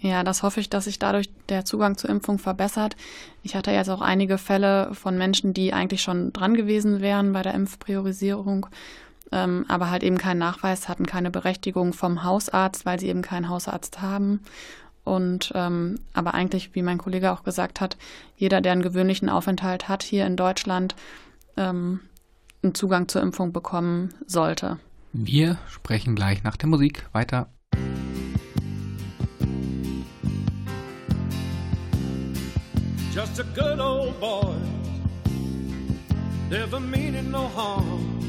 Ja, 0.00 0.22
das 0.22 0.44
hoffe 0.44 0.60
ich, 0.60 0.70
dass 0.70 0.84
sich 0.84 1.00
dadurch 1.00 1.28
der 1.48 1.64
Zugang 1.64 1.98
zur 1.98 2.08
Impfung 2.08 2.38
verbessert. 2.38 2.94
Ich 3.42 3.56
hatte 3.56 3.72
jetzt 3.72 3.90
auch 3.90 4.00
einige 4.00 4.38
Fälle 4.38 4.94
von 4.94 5.18
Menschen, 5.18 5.54
die 5.54 5.72
eigentlich 5.72 6.02
schon 6.02 6.32
dran 6.32 6.54
gewesen 6.54 7.00
wären 7.00 7.32
bei 7.32 7.42
der 7.42 7.54
Impfpriorisierung 7.54 8.68
ähm, 9.32 9.64
aber 9.68 9.90
halt 9.90 10.02
eben 10.02 10.18
keinen 10.18 10.38
Nachweis, 10.38 10.88
hatten 10.88 11.06
keine 11.06 11.30
Berechtigung 11.30 11.92
vom 11.92 12.24
Hausarzt, 12.24 12.86
weil 12.86 12.98
sie 12.98 13.08
eben 13.08 13.22
keinen 13.22 13.48
Hausarzt 13.48 14.00
haben. 14.00 14.40
Und 15.04 15.52
ähm, 15.54 16.00
aber 16.12 16.34
eigentlich, 16.34 16.74
wie 16.74 16.82
mein 16.82 16.98
Kollege 16.98 17.32
auch 17.32 17.42
gesagt 17.42 17.80
hat, 17.80 17.96
jeder, 18.36 18.60
der 18.60 18.72
einen 18.72 18.82
gewöhnlichen 18.82 19.28
Aufenthalt 19.28 19.88
hat 19.88 20.02
hier 20.02 20.26
in 20.26 20.36
Deutschland, 20.36 20.94
ähm, 21.56 22.00
einen 22.62 22.74
Zugang 22.74 23.08
zur 23.08 23.22
Impfung 23.22 23.52
bekommen 23.52 24.12
sollte. 24.26 24.78
Wir 25.12 25.56
sprechen 25.68 26.14
gleich 26.14 26.42
nach 26.42 26.56
der 26.56 26.68
Musik 26.68 27.06
weiter. 27.12 27.48
Just 33.14 33.40
a 33.40 33.44
good 33.54 33.80
old 33.80 34.20
boy, 34.20 34.54
never 36.50 36.78
meaning 36.78 37.30
no 37.30 37.50
harm. 37.56 38.27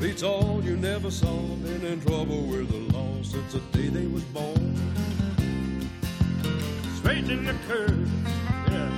Beats 0.00 0.22
all 0.22 0.60
you 0.62 0.76
never 0.76 1.10
saw. 1.10 1.34
Been 1.62 1.82
in 1.86 2.00
trouble 2.02 2.42
with 2.42 2.68
the 2.68 2.92
law 2.94 3.14
since 3.22 3.54
the 3.54 3.60
day 3.72 3.88
they 3.88 4.06
was 4.06 4.22
born. 4.24 4.76
Straightening 6.96 7.46
the 7.46 7.54
curves, 7.66 8.10
yeah. 8.68 8.90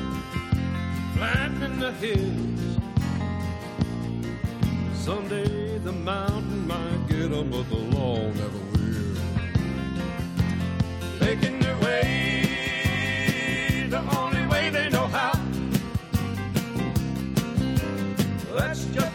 Flattening 1.14 1.78
the 1.78 1.92
hills. 1.92 2.80
Someday 4.92 5.78
the 5.78 5.92
mountain 5.92 6.66
might 6.66 7.06
get 7.08 7.30
them, 7.30 7.50
but 7.50 7.68
the 7.68 7.76
law 7.96 8.18
never 8.32 8.58
will. 8.72 9.16
Making 11.20 11.60
their 11.60 11.76
way 11.78 13.86
the 13.88 14.00
only 14.18 14.44
way 14.48 14.70
they 14.70 14.88
know 14.90 15.06
how. 15.06 15.32
That's 18.56 18.84
just 18.86 19.07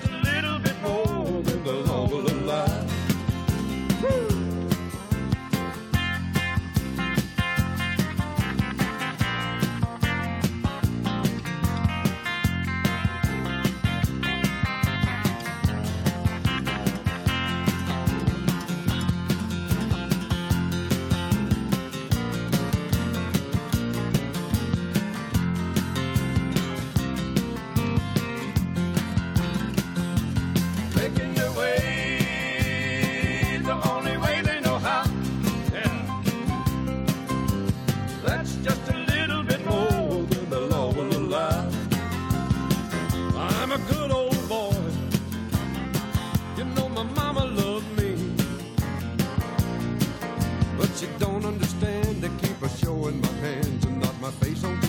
that 50.93 51.01
you 51.01 51.09
don't 51.19 51.45
understand. 51.45 52.21
They 52.21 52.29
keep 52.45 52.61
a 52.61 52.69
showing 52.69 53.19
my 53.21 53.27
hands 53.41 53.85
and 53.85 53.99
not 53.99 54.19
my 54.21 54.31
face 54.31 54.63
on 54.63 54.82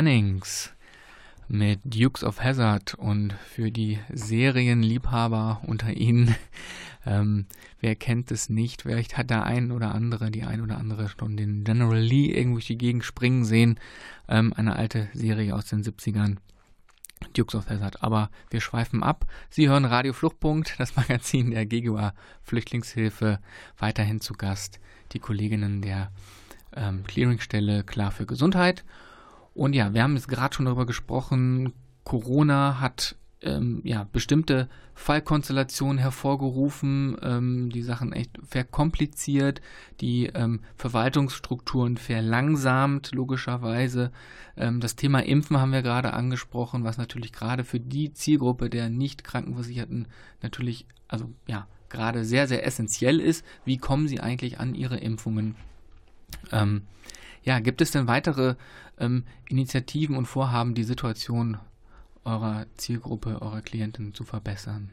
Jennings 0.00 0.72
mit 1.46 1.78
Dukes 1.84 2.24
of 2.24 2.42
Hazard 2.42 2.94
und 2.94 3.34
für 3.34 3.70
die 3.70 3.98
Serienliebhaber 4.08 5.60
unter 5.66 5.92
Ihnen, 5.92 6.34
ähm, 7.06 7.44
wer 7.80 7.96
kennt 7.96 8.30
es 8.30 8.48
nicht? 8.48 8.80
Vielleicht 8.80 9.18
hat 9.18 9.28
der 9.28 9.44
ein 9.44 9.70
oder 9.70 9.94
andere, 9.94 10.30
die 10.30 10.44
ein 10.44 10.62
oder 10.62 10.78
andere 10.78 11.10
schon 11.10 11.36
den 11.36 11.64
General 11.64 11.98
Lee 11.98 12.30
irgendwo 12.32 12.56
durch 12.56 12.68
die 12.68 12.78
Gegend 12.78 13.04
springen 13.04 13.44
sehen. 13.44 13.78
Ähm, 14.26 14.54
eine 14.56 14.74
alte 14.76 15.10
Serie 15.12 15.54
aus 15.54 15.66
den 15.66 15.84
70ern. 15.84 16.36
Dukes 17.34 17.54
of 17.54 17.68
Hazzard. 17.68 18.02
Aber 18.02 18.30
wir 18.48 18.62
schweifen 18.62 19.02
ab. 19.02 19.26
Sie 19.50 19.68
hören 19.68 19.84
Radio 19.84 20.14
Fluchtpunkt, 20.14 20.76
das 20.78 20.96
Magazin 20.96 21.50
der 21.50 21.66
GGUA 21.66 22.14
Flüchtlingshilfe. 22.40 23.38
Weiterhin 23.76 24.22
zu 24.22 24.32
Gast 24.32 24.80
die 25.12 25.18
Kolleginnen 25.18 25.82
der 25.82 26.10
ähm, 26.74 27.04
Clearingstelle 27.04 27.84
Klar 27.84 28.12
für 28.12 28.24
Gesundheit. 28.24 28.82
Und 29.54 29.74
ja, 29.74 29.94
wir 29.94 30.02
haben 30.02 30.14
jetzt 30.14 30.28
gerade 30.28 30.54
schon 30.54 30.66
darüber 30.66 30.86
gesprochen. 30.86 31.72
Corona 32.04 32.80
hat 32.80 33.16
ähm, 33.42 33.80
ja, 33.84 34.06
bestimmte 34.12 34.68
Fallkonstellationen 34.94 35.98
hervorgerufen, 35.98 37.16
ähm, 37.22 37.70
die 37.70 37.82
Sachen 37.82 38.12
echt 38.12 38.38
verkompliziert, 38.42 39.60
die 40.00 40.26
ähm, 40.26 40.60
Verwaltungsstrukturen 40.76 41.96
verlangsamt, 41.96 43.12
logischerweise. 43.12 44.12
Ähm, 44.56 44.80
das 44.80 44.96
Thema 44.96 45.20
Impfen 45.20 45.58
haben 45.58 45.72
wir 45.72 45.82
gerade 45.82 46.12
angesprochen, 46.12 46.84
was 46.84 46.98
natürlich 46.98 47.32
gerade 47.32 47.64
für 47.64 47.80
die 47.80 48.12
Zielgruppe 48.12 48.68
der 48.68 48.90
nicht 48.90 49.24
Krankenversicherten 49.24 50.06
natürlich, 50.42 50.86
also 51.08 51.30
ja, 51.46 51.66
gerade 51.88 52.24
sehr, 52.24 52.46
sehr 52.46 52.66
essentiell 52.66 53.20
ist. 53.20 53.44
Wie 53.64 53.78
kommen 53.78 54.06
sie 54.06 54.20
eigentlich 54.20 54.60
an 54.60 54.74
ihre 54.74 54.98
Impfungen? 54.98 55.56
Ähm, 56.52 56.82
ja, 57.42 57.58
gibt 57.58 57.80
es 57.80 57.90
denn 57.90 58.06
weitere 58.06 58.54
ähm, 59.00 59.24
Initiativen 59.48 60.16
und 60.16 60.26
Vorhaben, 60.26 60.74
die 60.74 60.84
Situation 60.84 61.58
eurer 62.24 62.66
Zielgruppe, 62.76 63.40
eurer 63.40 63.62
Klienten 63.62 64.14
zu 64.14 64.24
verbessern? 64.24 64.90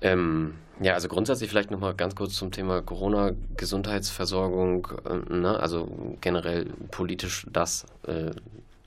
Ähm, 0.00 0.54
ja, 0.80 0.94
also 0.94 1.06
grundsätzlich 1.06 1.48
vielleicht 1.48 1.70
nochmal 1.70 1.94
ganz 1.94 2.16
kurz 2.16 2.34
zum 2.34 2.50
Thema 2.50 2.82
Corona, 2.82 3.32
Gesundheitsversorgung, 3.56 4.88
äh, 5.04 5.32
ne? 5.32 5.60
also 5.60 6.16
generell 6.20 6.66
politisch 6.90 7.46
das 7.52 7.86
äh, 8.06 8.32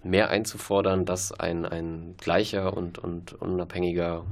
mehr 0.04 0.30
einzufordern, 0.30 1.06
dass 1.06 1.32
ein, 1.32 1.66
ein 1.66 2.16
gleicher 2.18 2.76
und, 2.76 3.00
und 3.00 3.34
unabhängiger, 3.42 4.26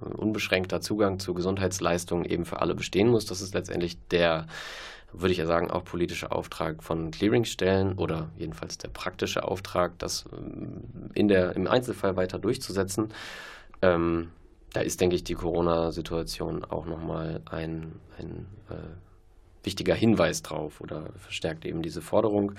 unbeschränkter 0.00 0.80
Zugang 0.82 1.18
zu 1.18 1.32
Gesundheitsleistungen 1.32 2.26
eben 2.26 2.44
für 2.44 2.60
alle 2.60 2.74
bestehen 2.74 3.08
muss. 3.08 3.24
Das 3.24 3.40
ist 3.40 3.54
letztendlich 3.54 3.96
der 4.08 4.46
würde 5.12 5.32
ich 5.32 5.38
ja 5.38 5.46
sagen, 5.46 5.70
auch 5.70 5.84
politischer 5.84 6.32
Auftrag 6.32 6.82
von 6.82 7.10
Clearingstellen 7.10 7.94
oder 7.94 8.30
jedenfalls 8.36 8.78
der 8.78 8.88
praktische 8.88 9.44
Auftrag, 9.44 9.98
das 9.98 10.24
ähm, 10.32 10.82
in 11.14 11.28
der, 11.28 11.56
im 11.56 11.66
Einzelfall 11.66 12.16
weiter 12.16 12.38
durchzusetzen. 12.38 13.08
Ähm, 13.82 14.30
da 14.72 14.80
ist, 14.80 15.00
denke 15.00 15.16
ich, 15.16 15.24
die 15.24 15.34
Corona-Situation 15.34 16.64
auch 16.64 16.86
nochmal 16.86 17.40
ein, 17.50 17.92
ein 18.18 18.46
äh, 18.68 18.74
wichtiger 19.64 19.94
Hinweis 19.94 20.42
drauf 20.42 20.80
oder 20.80 21.06
verstärkt 21.16 21.64
eben 21.64 21.82
diese 21.82 22.02
Forderung. 22.02 22.52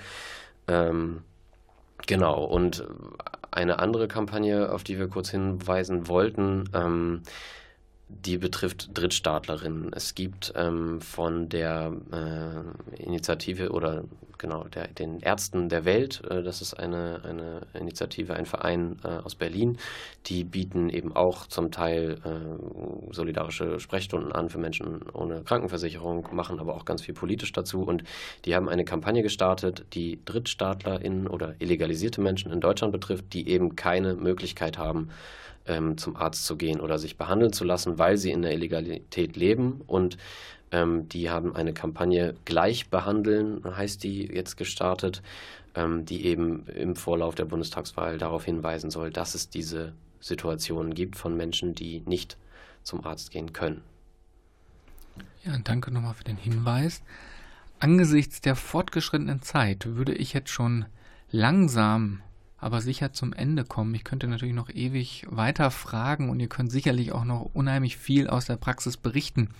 Ähm, 0.66 1.22
genau, 2.06 2.44
und 2.44 2.86
eine 3.50 3.78
andere 3.78 4.08
Kampagne, 4.08 4.72
auf 4.72 4.84
die 4.84 4.98
wir 4.98 5.08
kurz 5.08 5.30
hinweisen 5.30 6.08
wollten, 6.08 6.64
ähm, 6.74 7.22
die 8.08 8.38
betrifft 8.38 8.90
Drittstaatlerinnen. 8.94 9.92
Es 9.92 10.14
gibt 10.14 10.52
ähm, 10.56 11.00
von 11.00 11.48
der 11.48 11.92
äh, 12.12 13.02
Initiative 13.02 13.70
oder 13.70 14.04
genau 14.38 14.64
der, 14.64 14.88
den 14.88 15.20
Ärzten 15.20 15.68
der 15.68 15.84
Welt, 15.84 16.22
äh, 16.30 16.42
das 16.42 16.62
ist 16.62 16.74
eine, 16.74 17.20
eine 17.24 17.60
Initiative, 17.78 18.34
ein 18.34 18.46
Verein 18.46 18.96
äh, 19.04 19.08
aus 19.08 19.34
Berlin, 19.34 19.78
die 20.26 20.44
bieten 20.44 20.88
eben 20.88 21.14
auch 21.14 21.46
zum 21.46 21.70
Teil 21.70 22.18
äh, 22.24 23.12
solidarische 23.12 23.80
Sprechstunden 23.80 24.32
an 24.32 24.48
für 24.48 24.58
Menschen 24.58 25.02
ohne 25.12 25.42
Krankenversicherung, 25.42 26.28
machen 26.32 26.60
aber 26.60 26.76
auch 26.76 26.84
ganz 26.84 27.02
viel 27.02 27.14
politisch 27.14 27.52
dazu 27.52 27.82
und 27.82 28.04
die 28.44 28.54
haben 28.54 28.68
eine 28.68 28.84
Kampagne 28.84 29.22
gestartet, 29.22 29.84
die 29.92 30.24
DrittstaatlerInnen 30.24 31.26
oder 31.26 31.56
illegalisierte 31.58 32.20
Menschen 32.20 32.52
in 32.52 32.60
Deutschland 32.60 32.92
betrifft, 32.92 33.32
die 33.32 33.48
eben 33.48 33.76
keine 33.76 34.14
Möglichkeit 34.14 34.78
haben, 34.78 35.10
ähm, 35.68 35.96
zum 35.98 36.16
Arzt 36.16 36.46
zu 36.46 36.56
gehen 36.56 36.80
oder 36.80 36.98
sich 36.98 37.16
behandeln 37.16 37.52
zu 37.52 37.64
lassen, 37.64 37.98
weil 37.98 38.16
sie 38.16 38.32
in 38.32 38.42
der 38.42 38.52
Illegalität 38.52 39.36
leben. 39.36 39.82
Und 39.86 40.18
ähm, 40.72 41.08
die 41.08 41.30
haben 41.30 41.54
eine 41.54 41.72
Kampagne 41.72 42.34
Gleich 42.44 42.88
behandeln, 42.88 43.62
heißt 43.64 44.02
die 44.02 44.26
jetzt 44.26 44.56
gestartet, 44.56 45.22
ähm, 45.74 46.04
die 46.04 46.24
eben 46.26 46.66
im 46.66 46.96
Vorlauf 46.96 47.34
der 47.34 47.44
Bundestagswahl 47.44 48.18
darauf 48.18 48.44
hinweisen 48.44 48.90
soll, 48.90 49.10
dass 49.10 49.34
es 49.34 49.48
diese 49.48 49.92
Situationen 50.20 50.94
gibt 50.94 51.16
von 51.16 51.36
Menschen, 51.36 51.74
die 51.74 52.02
nicht 52.06 52.36
zum 52.82 53.04
Arzt 53.04 53.30
gehen 53.30 53.52
können. 53.52 53.82
Ja, 55.44 55.56
danke 55.62 55.90
nochmal 55.90 56.14
für 56.14 56.24
den 56.24 56.36
Hinweis. 56.36 57.02
Angesichts 57.78 58.40
der 58.40 58.56
fortgeschrittenen 58.56 59.40
Zeit 59.42 59.86
würde 59.86 60.12
ich 60.12 60.32
jetzt 60.32 60.50
schon 60.50 60.86
langsam 61.30 62.20
aber 62.58 62.80
sicher 62.80 63.12
zum 63.12 63.32
Ende 63.32 63.64
kommen. 63.64 63.94
Ich 63.94 64.04
könnte 64.04 64.26
natürlich 64.26 64.54
noch 64.54 64.68
ewig 64.68 65.26
weiter 65.30 65.70
fragen 65.70 66.28
und 66.28 66.40
ihr 66.40 66.48
könnt 66.48 66.72
sicherlich 66.72 67.12
auch 67.12 67.24
noch 67.24 67.50
unheimlich 67.54 67.96
viel 67.96 68.28
aus 68.28 68.46
der 68.46 68.56
Praxis 68.56 68.96
berichten. 68.96 69.50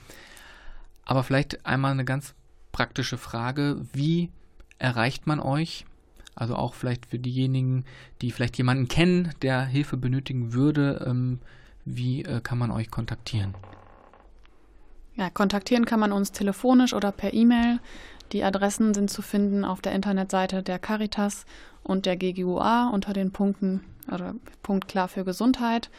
Aber 1.05 1.23
vielleicht 1.23 1.65
einmal 1.65 1.93
eine 1.93 2.05
ganz 2.05 2.35
praktische 2.73 3.17
Frage. 3.17 3.81
Wie 3.93 4.31
erreicht 4.79 5.27
man 5.27 5.41
euch? 5.41 5.87
Also 6.35 6.55
auch 6.55 6.75
vielleicht 6.75 7.07
für 7.07 7.19
diejenigen, 7.19 7.85
die 8.21 8.31
vielleicht 8.31 8.59
jemanden 8.59 8.89
kennen, 8.89 9.33
der 9.43 9.65
Hilfe 9.65 9.97
benötigen 9.97 10.53
würde. 10.53 11.05
Ähm, 11.07 11.41
wie 11.85 12.25
äh, 12.25 12.41
kann 12.41 12.59
man 12.59 12.71
euch 12.71 12.91
kontaktieren? 12.91 13.55
Ja, 15.17 15.31
kontaktieren 15.31 15.85
kann 15.85 15.99
man 15.99 16.13
uns 16.13 16.31
telefonisch 16.31 16.95
oder 16.95 17.11
per 17.11 17.35
E-Mail. 17.35 17.81
Die 18.33 18.45
Adressen 18.45 18.95
sind 18.95 19.11
zu 19.11 19.23
finden 19.23 19.65
auf 19.65 19.81
der 19.81 19.93
Internetseite 19.93 20.63
der 20.63 20.79
Caritas 20.79 21.47
und 21.83 22.07
der 22.07 22.17
GGUA 22.17 22.91
unter 22.91 23.13
den 23.13 23.33
Punkten 23.33 23.85
oder 24.13 24.35
Punkt 24.63 24.89
klar 24.89 25.09
für 25.09 25.25
Gesundheit. 25.25 25.91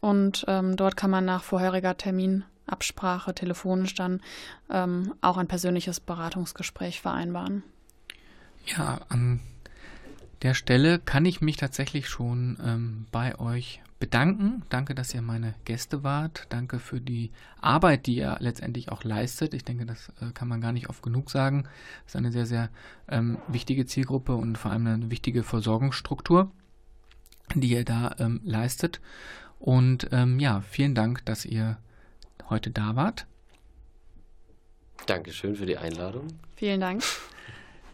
Und 0.00 0.44
ähm, 0.48 0.76
dort 0.76 0.96
kann 0.96 1.10
man 1.10 1.24
nach 1.24 1.42
vorheriger 1.42 1.96
Terminabsprache 1.96 3.34
telefonisch 3.34 3.94
dann 3.94 4.20
ähm, 4.70 5.14
auch 5.22 5.38
ein 5.38 5.48
persönliches 5.48 6.00
Beratungsgespräch 6.00 7.00
vereinbaren. 7.00 7.62
Ja, 8.66 9.00
an 9.08 9.40
der 10.42 10.54
Stelle 10.54 10.98
kann 10.98 11.24
ich 11.24 11.40
mich 11.40 11.56
tatsächlich 11.56 12.08
schon 12.08 12.58
ähm, 12.62 13.06
bei 13.12 13.38
euch 13.38 13.80
bedanken. 13.98 14.62
Danke, 14.68 14.94
dass 14.94 15.14
ihr 15.14 15.22
meine 15.22 15.54
Gäste 15.64 16.02
wart. 16.02 16.46
Danke 16.48 16.78
für 16.78 17.00
die 17.00 17.30
Arbeit, 17.60 18.06
die 18.06 18.16
ihr 18.16 18.36
letztendlich 18.40 18.90
auch 18.90 19.04
leistet. 19.04 19.54
Ich 19.54 19.64
denke, 19.64 19.86
das 19.86 20.10
äh, 20.20 20.32
kann 20.32 20.48
man 20.48 20.60
gar 20.60 20.72
nicht 20.72 20.88
oft 20.88 21.02
genug 21.02 21.30
sagen. 21.30 21.64
Das 22.04 22.14
ist 22.14 22.16
eine 22.16 22.32
sehr, 22.32 22.46
sehr 22.46 22.70
ähm, 23.08 23.38
wichtige 23.48 23.86
Zielgruppe 23.86 24.34
und 24.34 24.58
vor 24.58 24.70
allem 24.70 24.86
eine 24.86 25.10
wichtige 25.10 25.42
Versorgungsstruktur, 25.42 26.50
die 27.54 27.70
ihr 27.70 27.84
da 27.84 28.14
ähm, 28.18 28.40
leistet. 28.44 29.00
Und 29.58 30.08
ähm, 30.12 30.38
ja, 30.38 30.60
vielen 30.60 30.94
Dank, 30.94 31.24
dass 31.24 31.44
ihr 31.44 31.78
heute 32.50 32.70
da 32.70 32.96
wart. 32.96 33.26
Dankeschön 35.06 35.54
für 35.54 35.66
die 35.66 35.78
Einladung. 35.78 36.28
Vielen 36.56 36.80
Dank. 36.80 37.02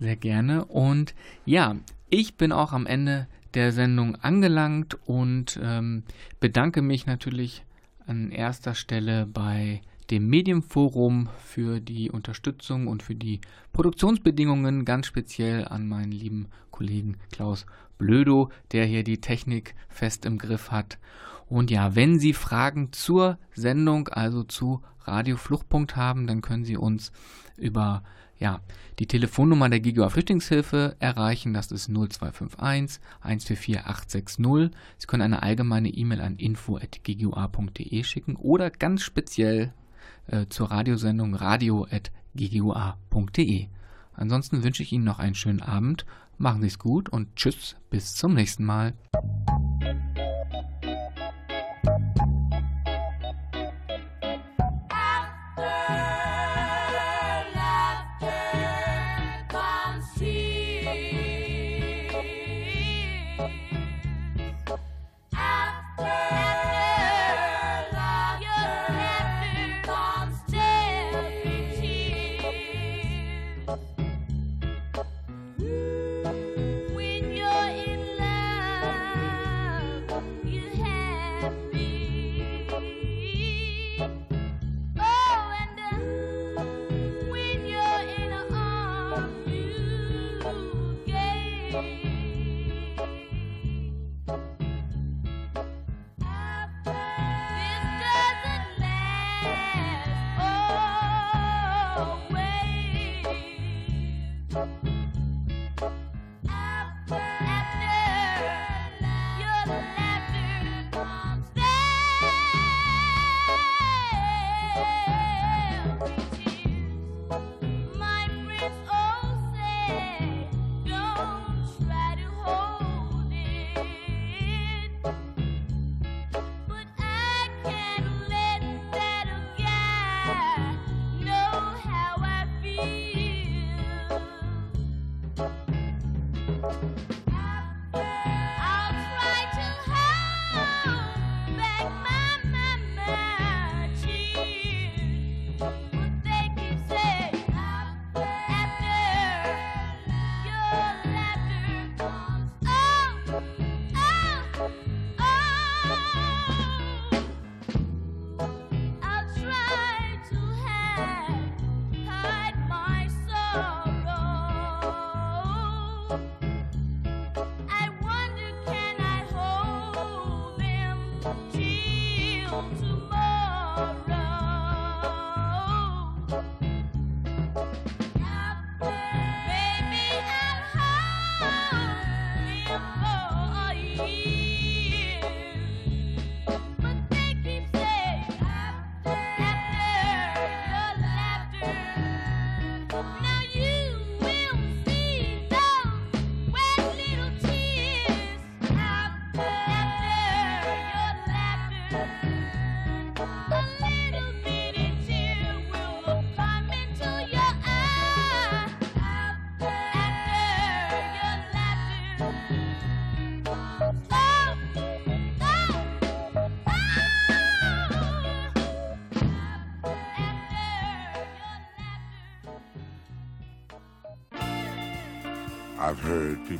Sehr 0.00 0.16
gerne. 0.16 0.64
Und 0.64 1.14
ja, 1.44 1.76
ich 2.08 2.36
bin 2.36 2.52
auch 2.52 2.72
am 2.72 2.86
Ende 2.86 3.26
der 3.54 3.72
Sendung 3.72 4.16
angelangt 4.16 4.98
und 5.06 5.58
ähm, 5.62 6.04
bedanke 6.38 6.82
mich 6.82 7.06
natürlich 7.06 7.64
an 8.06 8.30
erster 8.30 8.74
Stelle 8.74 9.26
bei 9.26 9.80
dem 10.10 10.28
Medienforum 10.28 11.28
für 11.44 11.80
die 11.80 12.10
Unterstützung 12.10 12.88
und 12.88 13.02
für 13.02 13.14
die 13.14 13.40
Produktionsbedingungen, 13.72 14.84
ganz 14.84 15.06
speziell 15.06 15.66
an 15.66 15.86
meinen 15.86 16.12
lieben 16.12 16.48
Kollegen 16.70 17.16
Klaus 17.30 17.66
Blödo, 17.98 18.50
der 18.72 18.86
hier 18.86 19.04
die 19.04 19.20
Technik 19.20 19.74
fest 19.88 20.24
im 20.24 20.38
Griff 20.38 20.70
hat. 20.70 20.98
Und 21.46 21.70
ja, 21.70 21.94
wenn 21.94 22.18
Sie 22.18 22.32
Fragen 22.32 22.92
zur 22.92 23.38
Sendung, 23.54 24.08
also 24.08 24.42
zu 24.42 24.82
Radio 25.02 25.36
Fluchtpunkt 25.36 25.96
haben, 25.96 26.26
dann 26.26 26.42
können 26.42 26.64
Sie 26.64 26.76
uns 26.76 27.12
über 27.56 28.02
ja, 28.40 28.60
die 28.98 29.06
Telefonnummer 29.06 29.68
der 29.68 29.78
GIGA 29.80 30.08
Flüchtlingshilfe 30.08 30.96
erreichen, 30.98 31.52
das 31.52 31.70
ist 31.70 31.90
0251 31.90 33.02
144 33.20 33.86
860. 33.86 34.70
Sie 34.96 35.06
können 35.06 35.22
eine 35.22 35.42
allgemeine 35.42 35.90
E-Mail 35.90 36.22
an 36.22 36.36
info.ggua.de 36.36 38.02
schicken 38.02 38.36
oder 38.36 38.70
ganz 38.70 39.02
speziell 39.02 39.74
äh, 40.26 40.46
zur 40.48 40.70
Radiosendung 40.70 41.34
radio.ggua.de. 41.34 43.66
Ansonsten 44.14 44.64
wünsche 44.64 44.82
ich 44.82 44.92
Ihnen 44.92 45.04
noch 45.04 45.18
einen 45.18 45.34
schönen 45.34 45.60
Abend, 45.60 46.06
machen 46.38 46.62
Sie 46.62 46.68
es 46.68 46.78
gut 46.78 47.10
und 47.10 47.36
tschüss, 47.36 47.76
bis 47.90 48.14
zum 48.14 48.32
nächsten 48.34 48.64
Mal. 48.64 48.94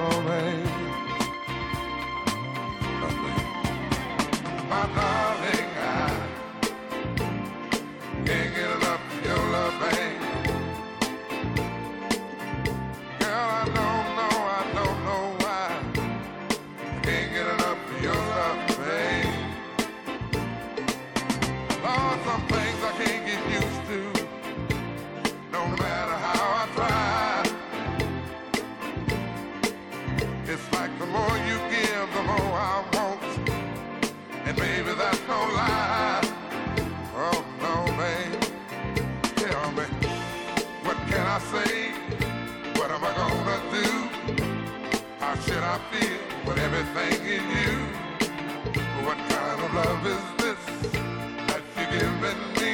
darling. 0.00 0.64
My 4.70 4.86
darling. 4.94 5.19
I 45.70 45.78
feel, 45.92 46.18
but 46.44 46.58
everything 46.58 47.26
in 47.26 47.44
you. 47.62 47.74
What 49.06 49.18
kind 49.30 49.60
of 49.62 49.72
love 49.72 50.04
is 50.04 50.24
this 50.42 50.62
that 51.46 51.62
you're 51.76 51.92
giving 51.94 52.42
me? 52.58 52.72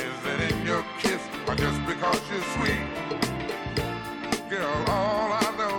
Is 0.00 0.20
it 0.32 0.40
in 0.50 0.66
your 0.66 0.82
kiss 1.00 1.20
or 1.46 1.54
just 1.56 1.78
because 1.84 2.18
you're 2.30 2.48
sweet? 2.56 2.84
Girl, 4.48 4.84
all 4.88 5.28
I 5.44 5.48
know 5.58 5.76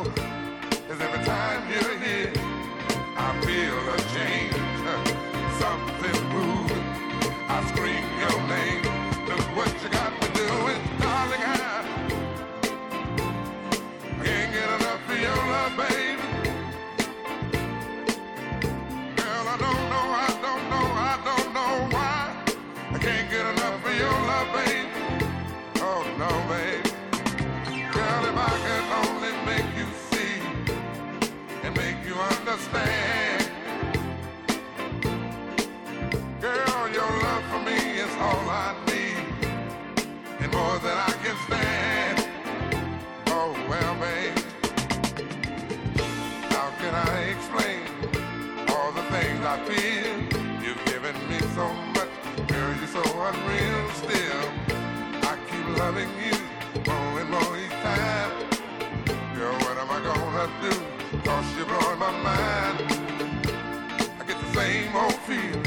is 0.94 1.02
every 1.02 1.24
time 1.26 1.68
you're 1.74 1.98
here, 1.98 2.34
I 3.18 3.30
feel 3.42 3.78
a 3.90 3.98
change, 4.14 4.54
something 5.58 6.20
moving. 6.38 6.86
I 7.50 7.66
scream 7.74 8.06
your 8.22 8.38
name. 8.46 8.84
Look 9.28 9.46
what 9.58 9.74
you 9.82 9.90
got 9.90 10.14
me 10.22 10.28
doing, 10.38 10.82
darling. 11.00 11.42
I 11.42 11.84
can't 14.24 14.54
get 14.54 14.70
enough 14.82 15.10
of 15.10 15.20
your 15.20 15.36
love, 15.36 15.78
baby. 15.78 16.11
Girl, 26.22 26.30
if 28.30 28.38
I 28.38 28.54
could 28.66 28.86
only 29.02 29.34
make 29.44 29.70
you 29.76 29.88
see 30.12 30.38
and 31.64 31.76
make 31.76 31.98
you 32.06 32.14
understand. 32.14 33.50
Girl, 36.40 36.90
your 36.94 37.12
love 37.26 37.44
for 37.50 37.62
me 37.66 37.80
is 38.06 38.14
all 38.20 38.48
I 38.48 38.76
need 38.86 39.26
and 40.42 40.52
more 40.52 40.78
than 40.86 40.96
I 40.96 41.12
can 41.24 41.36
stand. 41.48 42.28
Oh, 43.30 43.56
well, 43.68 43.96
babe, 43.96 44.38
how 46.52 46.70
can 46.82 46.94
I 46.94 47.34
explain 47.34 47.82
all 48.70 48.92
the 48.92 49.04
things 49.10 49.44
I 49.44 49.58
feel? 49.66 50.22
You've 50.64 50.86
given 50.86 51.16
me 51.28 51.40
so 51.56 51.68
much, 51.96 52.14
girl, 52.48 52.76
you're 52.78 52.88
so 52.88 53.02
unreal 53.02 53.90
still 54.04 54.51
loving 55.82 56.14
you 56.26 56.38
more 56.86 57.14
and 57.22 57.30
more 57.36 57.54
each 57.64 57.78
time. 57.90 58.32
Girl, 59.36 59.56
what 59.64 59.76
am 59.82 59.90
I 59.98 60.00
gonna 60.10 60.48
do? 60.66 60.74
Cause 61.26 61.48
you're 61.58 61.70
blowing 61.72 62.00
my 62.08 62.14
mind. 62.30 62.78
I 64.20 64.22
get 64.30 64.38
the 64.44 64.50
same 64.60 64.96
old 65.04 65.20
feeling 65.28 65.66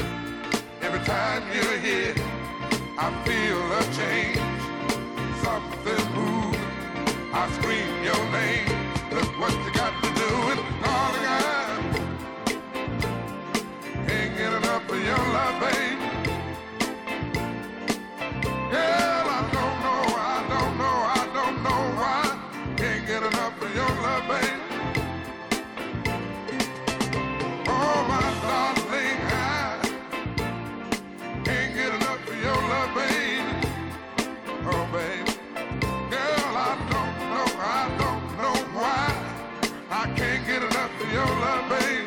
every 0.85 1.03
time 1.13 1.43
you're 1.55 1.79
here. 1.87 2.15
I 3.05 3.07
feel 3.25 3.61
a 3.79 3.81
change, 3.99 4.39
something 5.43 6.05
moving. 6.17 6.69
I 7.39 7.43
scream 7.57 7.91
your 8.09 8.23
name. 8.39 8.69
Look 9.15 9.31
what 9.41 9.53
you 9.65 9.71
got 9.81 9.93
to 10.03 10.09
do, 10.21 10.29
and 10.51 10.61
darling, 10.83 11.27
I 11.33 11.41
ain't 14.15 14.31
getting 14.37 14.65
up 14.73 14.81
for 14.89 14.99
your 15.09 15.23
love, 15.35 15.59
baby. 15.59 15.84
your 41.15 41.25
love, 41.25 41.69
baby. 41.69 42.04